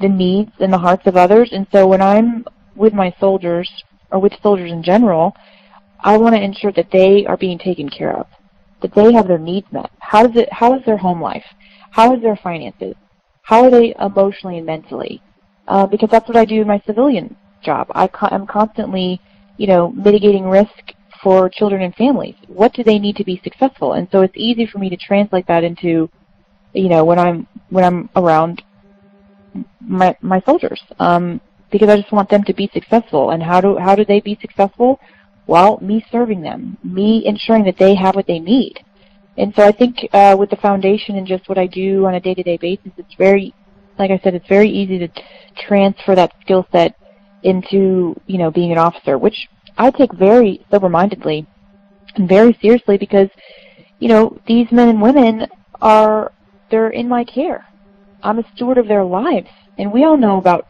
the 0.00 0.08
needs 0.08 0.52
and 0.60 0.72
the 0.72 0.78
hearts 0.78 1.06
of 1.06 1.16
others. 1.16 1.50
And 1.52 1.66
so 1.72 1.86
when 1.86 2.02
I'm 2.02 2.44
with 2.74 2.92
my 2.92 3.14
soldiers, 3.18 3.70
or 4.10 4.20
with 4.20 4.32
soldiers 4.42 4.70
in 4.70 4.82
general, 4.82 5.34
I 6.00 6.16
want 6.18 6.34
to 6.34 6.42
ensure 6.42 6.72
that 6.72 6.90
they 6.92 7.26
are 7.26 7.36
being 7.36 7.58
taken 7.58 7.88
care 7.88 8.16
of, 8.16 8.26
that 8.82 8.94
they 8.94 9.12
have 9.12 9.26
their 9.26 9.38
needs 9.38 9.66
met. 9.72 9.90
How 9.98 10.26
does 10.26 10.36
it? 10.36 10.48
How 10.52 10.74
is 10.74 10.84
their 10.84 10.96
home 10.96 11.20
life? 11.20 11.44
How 11.96 12.14
is 12.14 12.20
their 12.20 12.36
finances? 12.36 12.94
How 13.42 13.64
are 13.64 13.70
they 13.70 13.94
emotionally 13.98 14.58
and 14.58 14.66
mentally? 14.66 15.20
Uh, 15.66 15.86
because 15.86 16.10
that's 16.10 16.28
what 16.28 16.36
I 16.36 16.44
do 16.44 16.60
in 16.60 16.68
my 16.68 16.80
civilian 16.86 17.36
job. 17.62 17.86
I 17.94 18.08
am 18.30 18.46
constantly 18.46 19.20
you 19.56 19.66
know, 19.66 19.90
mitigating 19.92 20.44
risk 20.44 20.70
for 21.22 21.48
children 21.48 21.82
and 21.82 21.94
families. 21.94 22.36
What 22.48 22.74
do 22.74 22.84
they 22.84 22.98
need 22.98 23.16
to 23.16 23.24
be 23.24 23.40
successful? 23.42 23.94
And 23.94 24.08
so 24.12 24.20
it's 24.20 24.36
easy 24.36 24.66
for 24.66 24.78
me 24.78 24.90
to 24.90 24.96
translate 24.96 25.46
that 25.46 25.64
into, 25.64 26.10
you 26.72 26.88
know, 26.88 27.04
when 27.04 27.18
I'm 27.18 27.46
when 27.70 27.84
I'm 27.84 28.10
around 28.14 28.62
my 29.80 30.16
my 30.20 30.40
soldiers, 30.42 30.82
um, 30.98 31.40
because 31.70 31.88
I 31.88 31.96
just 31.96 32.12
want 32.12 32.28
them 32.28 32.44
to 32.44 32.54
be 32.54 32.70
successful. 32.72 33.30
And 33.30 33.42
how 33.42 33.60
do 33.60 33.78
how 33.78 33.94
do 33.94 34.04
they 34.04 34.20
be 34.20 34.38
successful? 34.40 35.00
Well, 35.46 35.78
me 35.80 36.04
serving 36.12 36.42
them, 36.42 36.76
me 36.84 37.24
ensuring 37.24 37.64
that 37.64 37.78
they 37.78 37.94
have 37.94 38.16
what 38.16 38.26
they 38.26 38.40
need. 38.40 38.74
And 39.38 39.54
so 39.54 39.64
I 39.64 39.72
think 39.72 40.08
uh, 40.12 40.36
with 40.38 40.50
the 40.50 40.56
foundation 40.56 41.16
and 41.16 41.26
just 41.26 41.48
what 41.48 41.58
I 41.58 41.66
do 41.66 42.06
on 42.06 42.14
a 42.14 42.20
day-to-day 42.20 42.56
basis, 42.56 42.92
it's 42.96 43.14
very, 43.18 43.54
like 43.98 44.10
I 44.10 44.18
said, 44.22 44.34
it's 44.34 44.48
very 44.48 44.70
easy 44.70 44.98
to 44.98 45.08
transfer 45.58 46.14
that 46.14 46.32
skill 46.40 46.66
set 46.72 46.96
into, 47.42 48.18
you 48.26 48.38
know, 48.38 48.50
being 48.50 48.72
an 48.72 48.78
officer, 48.78 49.18
which 49.18 49.48
I 49.76 49.90
take 49.90 50.12
very 50.14 50.64
sober-mindedly 50.70 51.46
and 52.14 52.28
very 52.28 52.58
seriously 52.62 52.96
because, 52.96 53.28
you 53.98 54.08
know, 54.08 54.38
these 54.46 54.70
men 54.72 54.88
and 54.88 55.02
women 55.02 55.46
are, 55.82 56.32
they're 56.70 56.90
in 56.90 57.08
my 57.08 57.24
care. 57.24 57.64
I'm 58.22 58.38
a 58.38 58.50
steward 58.54 58.78
of 58.78 58.88
their 58.88 59.04
lives. 59.04 59.50
And 59.78 59.92
we 59.92 60.04
all 60.04 60.16
know 60.16 60.38
about 60.38 60.66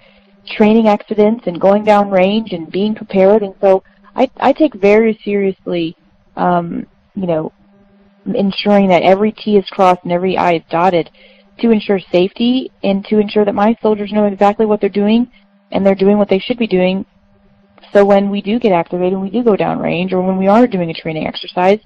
training 0.56 0.88
accidents 0.88 1.46
and 1.46 1.60
going 1.60 1.84
down 1.84 2.10
range 2.10 2.52
and 2.52 2.70
being 2.70 2.94
prepared. 2.94 3.42
And 3.42 3.54
so 3.60 3.84
I, 4.16 4.28
I 4.38 4.52
take 4.52 4.74
very 4.74 5.18
seriously, 5.24 5.96
um, 6.36 6.86
you 7.14 7.26
know, 7.26 7.52
ensuring 8.34 8.88
that 8.88 9.02
every 9.02 9.32
T 9.32 9.56
is 9.56 9.68
crossed 9.70 10.02
and 10.04 10.12
every 10.12 10.36
I 10.36 10.54
is 10.54 10.62
dotted 10.70 11.10
to 11.60 11.70
ensure 11.70 12.00
safety 12.12 12.70
and 12.82 13.04
to 13.06 13.18
ensure 13.18 13.44
that 13.44 13.54
my 13.54 13.76
soldiers 13.80 14.12
know 14.12 14.26
exactly 14.26 14.66
what 14.66 14.80
they're 14.80 14.90
doing 14.90 15.30
and 15.70 15.84
they're 15.84 15.94
doing 15.94 16.18
what 16.18 16.28
they 16.28 16.38
should 16.38 16.58
be 16.58 16.66
doing. 16.66 17.04
So 17.92 18.04
when 18.04 18.30
we 18.30 18.42
do 18.42 18.58
get 18.58 18.72
activated 18.72 19.14
and 19.14 19.22
we 19.22 19.30
do 19.30 19.42
go 19.42 19.56
down 19.56 19.78
range 19.78 20.12
or 20.12 20.20
when 20.20 20.36
we 20.36 20.48
are 20.48 20.66
doing 20.66 20.90
a 20.90 20.94
training 20.94 21.26
exercise, 21.26 21.80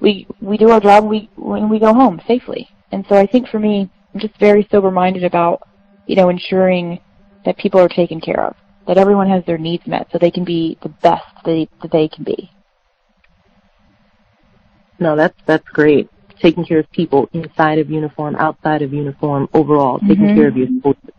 we 0.00 0.26
we 0.40 0.56
do 0.56 0.70
our 0.70 0.80
job 0.80 1.04
we 1.04 1.28
when 1.36 1.68
we 1.68 1.78
go 1.78 1.92
home 1.92 2.20
safely. 2.26 2.68
And 2.92 3.04
so 3.08 3.16
I 3.16 3.26
think 3.26 3.48
for 3.48 3.58
me, 3.58 3.90
I'm 4.14 4.20
just 4.20 4.38
very 4.38 4.66
sober 4.70 4.90
minded 4.90 5.24
about, 5.24 5.62
you 6.06 6.16
know, 6.16 6.28
ensuring 6.28 7.00
that 7.44 7.58
people 7.58 7.80
are 7.80 7.88
taken 7.88 8.20
care 8.20 8.44
of, 8.44 8.56
that 8.86 8.98
everyone 8.98 9.28
has 9.28 9.44
their 9.44 9.58
needs 9.58 9.86
met 9.86 10.08
so 10.10 10.18
they 10.18 10.30
can 10.30 10.44
be 10.44 10.76
the 10.82 10.88
best 10.88 11.24
they, 11.44 11.68
that 11.82 11.92
they 11.92 12.08
can 12.08 12.24
be. 12.24 12.50
No, 15.00 15.16
that's 15.16 15.36
that's 15.46 15.68
great. 15.68 16.08
Taking 16.40 16.64
care 16.64 16.78
of 16.78 16.90
people 16.92 17.28
inside 17.32 17.78
of 17.78 17.90
uniform, 17.90 18.36
outside 18.36 18.82
of 18.82 18.94
uniform, 18.94 19.48
overall, 19.52 19.98
taking 19.98 20.16
mm-hmm. 20.16 20.36
care 20.36 20.48
of 20.48 20.56
your 20.56 20.68
soldiers 20.82 21.14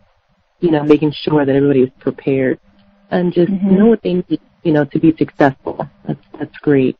you 0.62 0.70
know, 0.70 0.82
making 0.84 1.12
sure 1.12 1.44
that 1.44 1.54
everybody 1.54 1.82
is 1.82 1.90
prepared 1.98 2.58
and 3.10 3.34
just 3.34 3.50
mm-hmm. 3.50 3.76
know 3.76 3.86
what 3.86 4.00
they 4.02 4.14
need, 4.14 4.40
you 4.62 4.72
know, 4.72 4.84
to 4.86 4.98
be 4.98 5.14
successful. 5.18 5.86
That's 6.06 6.24
that's 6.38 6.56
great. 6.58 6.96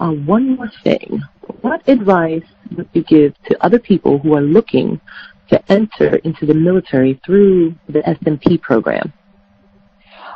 Uh, 0.00 0.10
one 0.10 0.56
more 0.56 0.70
thing. 0.82 1.22
What 1.62 1.88
advice 1.88 2.42
would 2.76 2.88
you 2.92 3.04
give 3.04 3.34
to 3.44 3.64
other 3.64 3.78
people 3.78 4.18
who 4.18 4.34
are 4.34 4.42
looking 4.42 5.00
to 5.48 5.72
enter 5.72 6.16
into 6.16 6.44
the 6.44 6.54
military 6.54 7.20
through 7.24 7.76
the 7.88 8.00
SMP 8.00 8.60
program? 8.60 9.12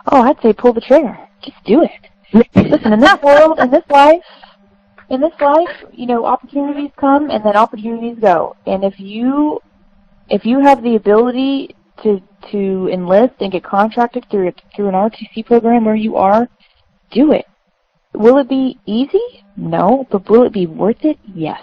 Oh, 0.07 0.23
I'd 0.23 0.41
say 0.41 0.53
pull 0.53 0.73
the 0.73 0.81
trigger. 0.81 1.19
Just 1.43 1.57
do 1.65 1.83
it. 1.83 2.47
listen, 2.55 2.93
in 2.93 3.01
this 3.01 3.21
world, 3.23 3.59
in 3.59 3.71
this 3.71 3.85
life, 3.91 4.23
in 5.11 5.21
this 5.21 5.33
life, 5.41 5.85
you 5.93 6.07
know, 6.07 6.25
opportunities 6.25 6.91
come 6.97 7.31
and 7.31 7.45
then 7.45 7.57
opportunities 7.57 8.19
go. 8.21 8.57
And 8.67 8.85
if 8.85 8.99
you, 8.99 9.61
if 10.29 10.45
you 10.45 10.61
have 10.61 10.83
the 10.83 10.97
ability 10.97 11.75
to 12.03 12.21
to 12.53 12.89
enlist 12.93 13.35
and 13.41 13.51
get 13.51 13.65
contracted 13.65 14.25
through 14.31 14.53
through 14.75 14.89
an 14.89 14.95
RTC 14.95 15.47
program 15.47 15.85
where 15.85 15.97
you 15.97 16.17
are, 16.17 16.49
do 17.11 17.33
it. 17.33 17.47
Will 18.15 18.39
it 18.39 18.49
be 18.49 18.79
easy? 18.87 19.45
No, 19.57 20.07
but 20.11 20.29
will 20.29 20.45
it 20.45 20.53
be 20.53 20.67
worth 20.67 21.05
it? 21.05 21.19
Yes. 21.35 21.61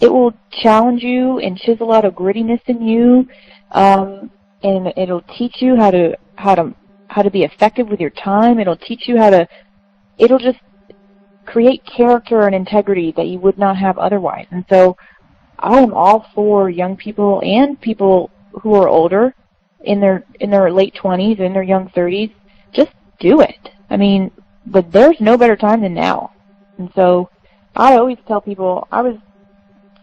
It 0.00 0.12
will 0.12 0.34
challenge 0.50 1.02
you 1.02 1.38
and 1.38 1.56
chisel 1.56 1.92
out 1.92 2.04
a 2.04 2.10
grittiness 2.10 2.60
in 2.66 2.82
you, 2.86 3.28
um, 3.70 4.30
and 4.62 4.92
it'll 4.96 5.22
teach 5.38 5.56
you 5.60 5.76
how 5.76 5.90
to 5.90 6.16
how 6.36 6.54
to 6.54 6.74
how 7.08 7.22
to 7.22 7.30
be 7.30 7.44
effective 7.44 7.88
with 7.88 8.00
your 8.00 8.10
time. 8.10 8.58
It'll 8.58 8.76
teach 8.76 9.06
you 9.06 9.16
how 9.18 9.30
to. 9.30 9.48
It'll 10.18 10.38
just 10.38 10.58
create 11.46 11.84
character 11.84 12.42
and 12.42 12.54
integrity 12.54 13.12
that 13.16 13.26
you 13.26 13.38
would 13.38 13.58
not 13.58 13.76
have 13.76 13.98
otherwise. 13.98 14.46
And 14.50 14.64
so, 14.68 14.96
I 15.58 15.78
am 15.78 15.94
all 15.94 16.26
for 16.34 16.68
young 16.68 16.96
people 16.96 17.40
and 17.44 17.80
people 17.80 18.30
who 18.62 18.74
are 18.74 18.88
older, 18.88 19.34
in 19.80 20.00
their 20.00 20.24
in 20.40 20.50
their 20.50 20.70
late 20.72 20.94
twenties, 20.94 21.38
in 21.38 21.52
their 21.52 21.62
young 21.62 21.88
thirties. 21.90 22.30
Just 22.72 22.92
do 23.20 23.40
it. 23.40 23.70
I 23.90 23.96
mean, 23.96 24.30
but 24.66 24.90
there's 24.90 25.20
no 25.20 25.36
better 25.36 25.56
time 25.56 25.82
than 25.82 25.94
now. 25.94 26.32
And 26.78 26.90
so, 26.94 27.30
I 27.76 27.96
always 27.96 28.18
tell 28.26 28.40
people. 28.40 28.88
I 28.90 29.02
was 29.02 29.16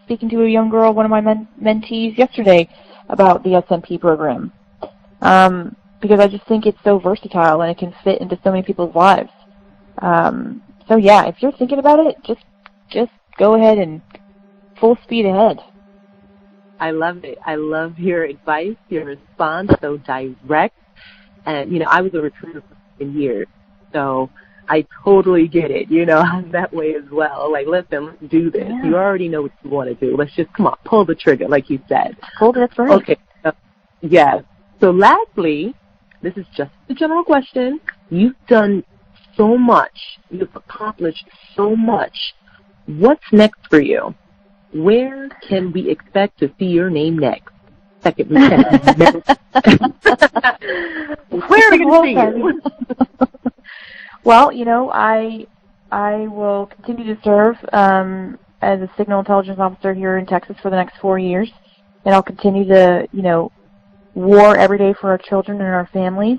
speaking 0.04 0.28
to 0.30 0.44
a 0.44 0.48
young 0.48 0.70
girl, 0.70 0.92
one 0.92 1.04
of 1.04 1.10
my 1.10 1.20
men- 1.20 1.48
mentees 1.60 2.16
yesterday, 2.18 2.68
about 3.08 3.42
the 3.42 3.50
SMP 3.50 4.00
program. 4.00 4.52
Um, 5.20 5.76
because 6.00 6.18
I 6.18 6.26
just 6.26 6.44
think 6.46 6.66
it's 6.66 6.78
so 6.82 6.98
versatile 6.98 7.62
and 7.62 7.70
it 7.70 7.78
can 7.78 7.94
fit 8.02 8.20
into 8.20 8.38
so 8.42 8.50
many 8.50 8.62
people's 8.62 8.94
lives. 8.94 9.30
Um, 9.98 10.62
so 10.92 10.98
yeah, 10.98 11.24
if 11.24 11.36
you're 11.40 11.52
thinking 11.52 11.78
about 11.78 12.00
it, 12.00 12.16
just 12.26 12.44
just 12.90 13.12
go 13.38 13.54
ahead 13.54 13.78
and 13.78 14.02
full 14.78 14.98
speed 15.02 15.24
ahead. 15.24 15.58
I 16.78 16.90
love 16.90 17.24
it. 17.24 17.38
I 17.46 17.54
love 17.54 17.98
your 17.98 18.24
advice, 18.24 18.76
your 18.90 19.06
response, 19.06 19.72
so 19.80 19.96
direct. 19.96 20.76
And 21.46 21.72
you 21.72 21.78
know, 21.78 21.86
I 21.88 22.02
was 22.02 22.12
a 22.12 22.20
recruiter 22.20 22.62
for 22.98 23.04
years, 23.04 23.46
so 23.90 24.28
I 24.68 24.84
totally 25.02 25.48
get 25.48 25.70
it. 25.70 25.90
You 25.90 26.04
know, 26.04 26.18
I'm 26.32 26.52
that 26.52 26.74
way 26.74 26.94
as 26.94 27.10
well. 27.10 27.50
Like, 27.50 27.66
listen, 27.66 28.04
let's 28.04 28.30
do 28.30 28.50
this. 28.50 28.68
Yeah. 28.68 28.84
You 28.84 28.94
already 28.94 29.28
know 29.28 29.40
what 29.40 29.52
you 29.64 29.70
want 29.70 29.88
to 29.88 29.94
do. 29.94 30.14
Let's 30.14 30.34
just 30.34 30.52
come 30.52 30.66
on, 30.66 30.76
pull 30.84 31.06
the 31.06 31.14
trigger, 31.14 31.48
like 31.48 31.70
you 31.70 31.80
said. 31.88 32.18
Pull 32.38 32.52
the 32.52 32.68
trigger. 32.68 32.92
Okay. 32.92 33.16
So, 33.42 33.52
yes. 34.02 34.44
So 34.78 34.90
lastly, 34.90 35.74
this 36.20 36.36
is 36.36 36.44
just 36.54 36.72
a 36.90 36.94
general 36.94 37.24
question. 37.24 37.80
You've 38.10 38.36
done 38.46 38.84
so 39.36 39.56
much. 39.56 40.18
You've 40.30 40.54
accomplished 40.54 41.26
so 41.54 41.76
much. 41.76 42.34
What's 42.86 43.32
next 43.32 43.60
for 43.68 43.80
you? 43.80 44.14
Where 44.72 45.28
can 45.48 45.72
we 45.72 45.90
expect 45.90 46.38
to 46.40 46.52
see 46.58 46.66
your 46.66 46.90
name 46.90 47.18
next? 47.18 47.52
Second 48.02 48.30
lieutenant. 48.30 48.84
Where 51.28 51.68
are 51.68 51.70
we 51.70 51.78
going 51.78 52.16
to 52.16 52.22
see 52.32 52.38
you? 52.38 52.60
well, 54.24 54.50
you 54.50 54.64
know, 54.64 54.90
I 54.90 55.46
I 55.92 56.26
will 56.26 56.66
continue 56.66 57.14
to 57.14 57.20
serve 57.22 57.56
um, 57.72 58.38
as 58.60 58.80
a 58.80 58.90
signal 58.96 59.20
intelligence 59.20 59.58
officer 59.60 59.94
here 59.94 60.18
in 60.18 60.26
Texas 60.26 60.56
for 60.62 60.70
the 60.70 60.76
next 60.76 60.98
four 61.00 61.18
years, 61.18 61.50
and 62.04 62.14
I'll 62.14 62.22
continue 62.22 62.64
to, 62.64 63.06
you 63.12 63.22
know, 63.22 63.52
war 64.14 64.56
every 64.56 64.78
day 64.78 64.94
for 65.00 65.10
our 65.10 65.18
children 65.18 65.60
and 65.60 65.68
our 65.68 65.88
families 65.92 66.38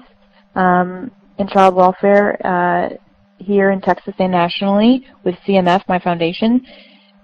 um, 0.56 1.12
in 1.38 1.48
child 1.48 1.76
welfare 1.76 2.38
uh, 2.46 2.90
here 3.38 3.72
in 3.72 3.82
Texas 3.82 4.14
and 4.20 4.32
nationally 4.32 5.06
with 5.24 5.36
CMF, 5.48 5.84
my 5.88 6.00
foundation. 6.00 6.66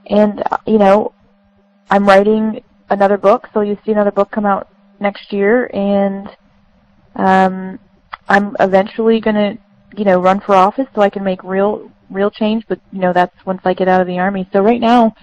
And 0.08 0.44
you 0.66 0.78
know, 0.78 1.14
I'm 1.90 2.06
writing 2.06 2.62
another 2.90 3.18
book, 3.18 3.48
so 3.54 3.62
you'll 3.62 3.78
see 3.86 3.92
another 3.92 4.12
book 4.12 4.32
come 4.32 4.46
out 4.46 4.68
next 5.00 5.32
year, 5.32 5.70
and 5.74 6.28
um, 7.16 7.80
I'm 8.28 8.56
eventually 8.60 9.20
going 9.20 9.36
to, 9.36 9.58
you 9.98 10.06
know, 10.06 10.20
run 10.20 10.40
for 10.40 10.56
office 10.56 10.88
so 10.96 11.02
I 11.02 11.10
can 11.10 11.24
make 11.24 11.44
real 11.44 11.92
real 12.10 12.32
change. 12.32 12.66
But 12.68 12.80
you 12.92 13.00
know, 13.00 13.14
that's 13.14 13.36
once 13.46 13.62
I 13.66 13.74
get 13.74 13.88
out 13.88 14.02
of 14.02 14.08
the 14.08 14.20
army. 14.20 14.48
So 14.52 14.62
right 14.62 14.82
now, 14.82 15.14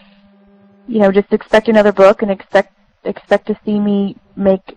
you 0.87 1.01
know, 1.01 1.11
just 1.11 1.33
expect 1.33 1.69
another 1.69 1.93
book 1.93 2.23
and 2.23 2.31
expect 2.31 2.73
expect 3.05 3.47
to 3.49 3.59
see 3.65 3.79
me 3.79 4.17
make 4.37 4.77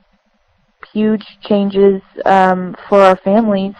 huge 0.93 1.25
changes 1.41 2.01
um, 2.25 2.75
for 2.87 3.01
our 3.01 3.17
families 3.17 3.75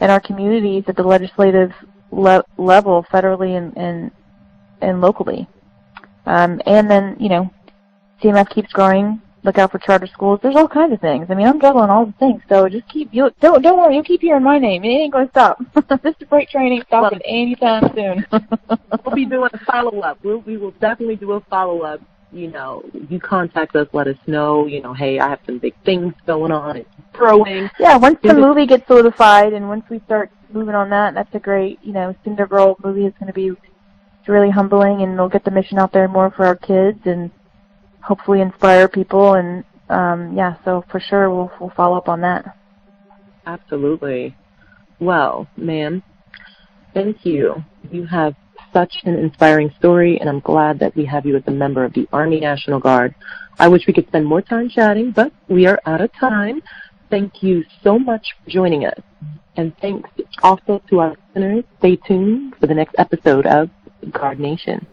and 0.00 0.10
our 0.10 0.20
communities 0.20 0.84
at 0.86 0.96
the 0.96 1.02
legislative 1.02 1.72
le- 2.10 2.44
level, 2.56 3.04
federally 3.12 3.56
and 3.56 3.76
and, 3.76 4.10
and 4.80 5.00
locally. 5.00 5.48
Um, 6.26 6.60
and 6.66 6.90
then, 6.90 7.16
you 7.18 7.28
know, 7.30 7.50
CMF 8.22 8.50
keeps 8.50 8.72
growing. 8.72 9.20
Look 9.44 9.56
out 9.56 9.70
for 9.70 9.78
charter 9.78 10.06
schools. 10.06 10.40
There's 10.42 10.56
all 10.56 10.68
kinds 10.68 10.92
of 10.92 11.00
things. 11.00 11.28
I 11.30 11.34
mean, 11.34 11.46
I'm 11.46 11.60
juggling 11.60 11.90
all 11.90 12.06
the 12.06 12.12
things. 12.12 12.42
So 12.48 12.68
just 12.68 12.88
keep 12.88 13.08
you 13.12 13.30
don't 13.40 13.62
don't 13.62 13.78
worry. 13.78 13.94
You'll 13.94 14.04
keep 14.04 14.20
hearing 14.20 14.42
my 14.42 14.58
name. 14.58 14.84
It 14.84 14.88
ain't 14.88 15.12
gonna 15.12 15.30
stop. 15.30 15.58
Mr. 15.74 16.28
Freight 16.28 16.50
Train 16.50 16.72
ain't 16.72 16.86
stopping 16.86 17.20
anytime 17.24 17.90
soon. 17.94 18.26
we'll 19.04 19.14
be 19.14 19.24
doing 19.24 19.48
a 19.52 19.58
follow 19.64 20.00
up. 20.00 20.18
We'll, 20.24 20.38
we 20.40 20.56
will 20.56 20.72
definitely 20.72 21.16
do 21.16 21.32
a 21.32 21.40
follow 21.42 21.82
up. 21.82 22.00
You 22.30 22.50
know, 22.50 22.82
you 23.08 23.18
contact 23.18 23.74
us, 23.74 23.88
let 23.92 24.06
us 24.06 24.16
know. 24.26 24.66
You 24.66 24.82
know, 24.82 24.92
hey, 24.92 25.18
I 25.18 25.28
have 25.30 25.40
some 25.46 25.58
big 25.58 25.74
things 25.84 26.12
going 26.26 26.52
on. 26.52 26.76
It's 26.76 26.88
growing. 27.12 27.70
yeah, 27.78 27.96
once 27.96 28.18
the 28.22 28.34
movie 28.34 28.66
gets 28.66 28.86
solidified 28.86 29.52
and 29.52 29.68
once 29.68 29.84
we 29.90 30.00
start 30.00 30.30
moving 30.52 30.74
on 30.74 30.90
that, 30.90 31.14
that's 31.14 31.34
a 31.34 31.38
great, 31.38 31.78
you 31.82 31.92
know, 31.92 32.14
Cinder 32.24 32.46
Girl 32.46 32.76
movie 32.84 33.06
is 33.06 33.14
going 33.18 33.28
to 33.28 33.32
be 33.32 33.52
really 34.28 34.50
humbling 34.50 35.02
and 35.02 35.14
it'll 35.14 35.28
get 35.28 35.44
the 35.44 35.50
mission 35.50 35.78
out 35.78 35.92
there 35.92 36.06
more 36.06 36.30
for 36.30 36.44
our 36.44 36.56
kids 36.56 37.00
and 37.06 37.30
hopefully 38.02 38.40
inspire 38.40 38.86
people 38.86 39.34
and 39.34 39.64
um 39.88 40.36
yeah, 40.36 40.56
so 40.64 40.84
for 40.90 41.00
sure 41.00 41.30
we'll 41.30 41.50
we'll 41.60 41.70
follow 41.70 41.96
up 41.96 42.08
on 42.08 42.20
that. 42.20 42.56
Absolutely. 43.46 44.36
Well, 45.00 45.48
ma'am, 45.56 46.02
thank 46.92 47.24
you. 47.24 47.64
You 47.90 48.04
have 48.06 48.34
such 48.78 49.02
an 49.02 49.16
inspiring 49.16 49.74
story, 49.76 50.20
and 50.20 50.28
I'm 50.28 50.38
glad 50.38 50.78
that 50.78 50.94
we 50.94 51.04
have 51.04 51.26
you 51.26 51.34
as 51.34 51.42
a 51.48 51.50
member 51.50 51.82
of 51.82 51.92
the 51.94 52.06
Army 52.12 52.38
National 52.38 52.78
Guard. 52.78 53.12
I 53.58 53.66
wish 53.66 53.88
we 53.88 53.92
could 53.92 54.06
spend 54.06 54.24
more 54.24 54.40
time 54.40 54.68
chatting, 54.68 55.10
but 55.10 55.32
we 55.48 55.66
are 55.66 55.80
out 55.84 56.00
of 56.00 56.12
time. 56.12 56.62
Thank 57.10 57.42
you 57.42 57.64
so 57.82 57.98
much 57.98 58.36
for 58.38 58.50
joining 58.50 58.84
us. 58.84 59.00
And 59.56 59.76
thanks 59.78 60.08
also 60.44 60.80
to 60.90 61.00
our 61.00 61.16
listeners. 61.34 61.64
Stay 61.80 61.96
tuned 61.96 62.54
for 62.60 62.68
the 62.68 62.74
next 62.74 62.94
episode 62.98 63.46
of 63.46 63.68
Guard 64.12 64.38
Nation. 64.38 64.86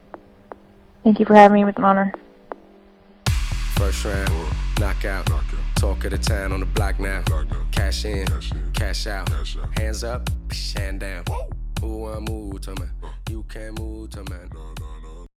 Thank 1.04 1.20
you 1.20 1.26
for 1.28 1.36
having 1.36 1.58
me. 1.58 1.62
It 1.62 1.66
was 1.66 1.76
an 1.78 1.84
honor. 1.84 2.12
First 3.76 4.04
round, 4.04 4.32
knockout. 4.80 5.30
Talk 5.76 6.06
of 6.06 6.12
the 6.12 6.18
town 6.18 6.54
on 6.54 6.62
the 6.62 6.66
block 6.66 7.00
now. 7.00 7.24
Cash 7.72 8.06
in, 8.06 8.26
cash 8.74 9.06
out. 9.06 9.30
Hands 9.78 10.04
up, 10.04 10.28
hand 10.76 11.02
down. 11.02 11.24
Who 11.86 11.98
want 11.98 12.28
move 12.32 12.62
to 12.62 12.72
me? 12.72 12.88
You 13.30 13.44
can't 13.48 13.78
move 13.78 14.10
to 14.10 14.22
me. 14.24 14.85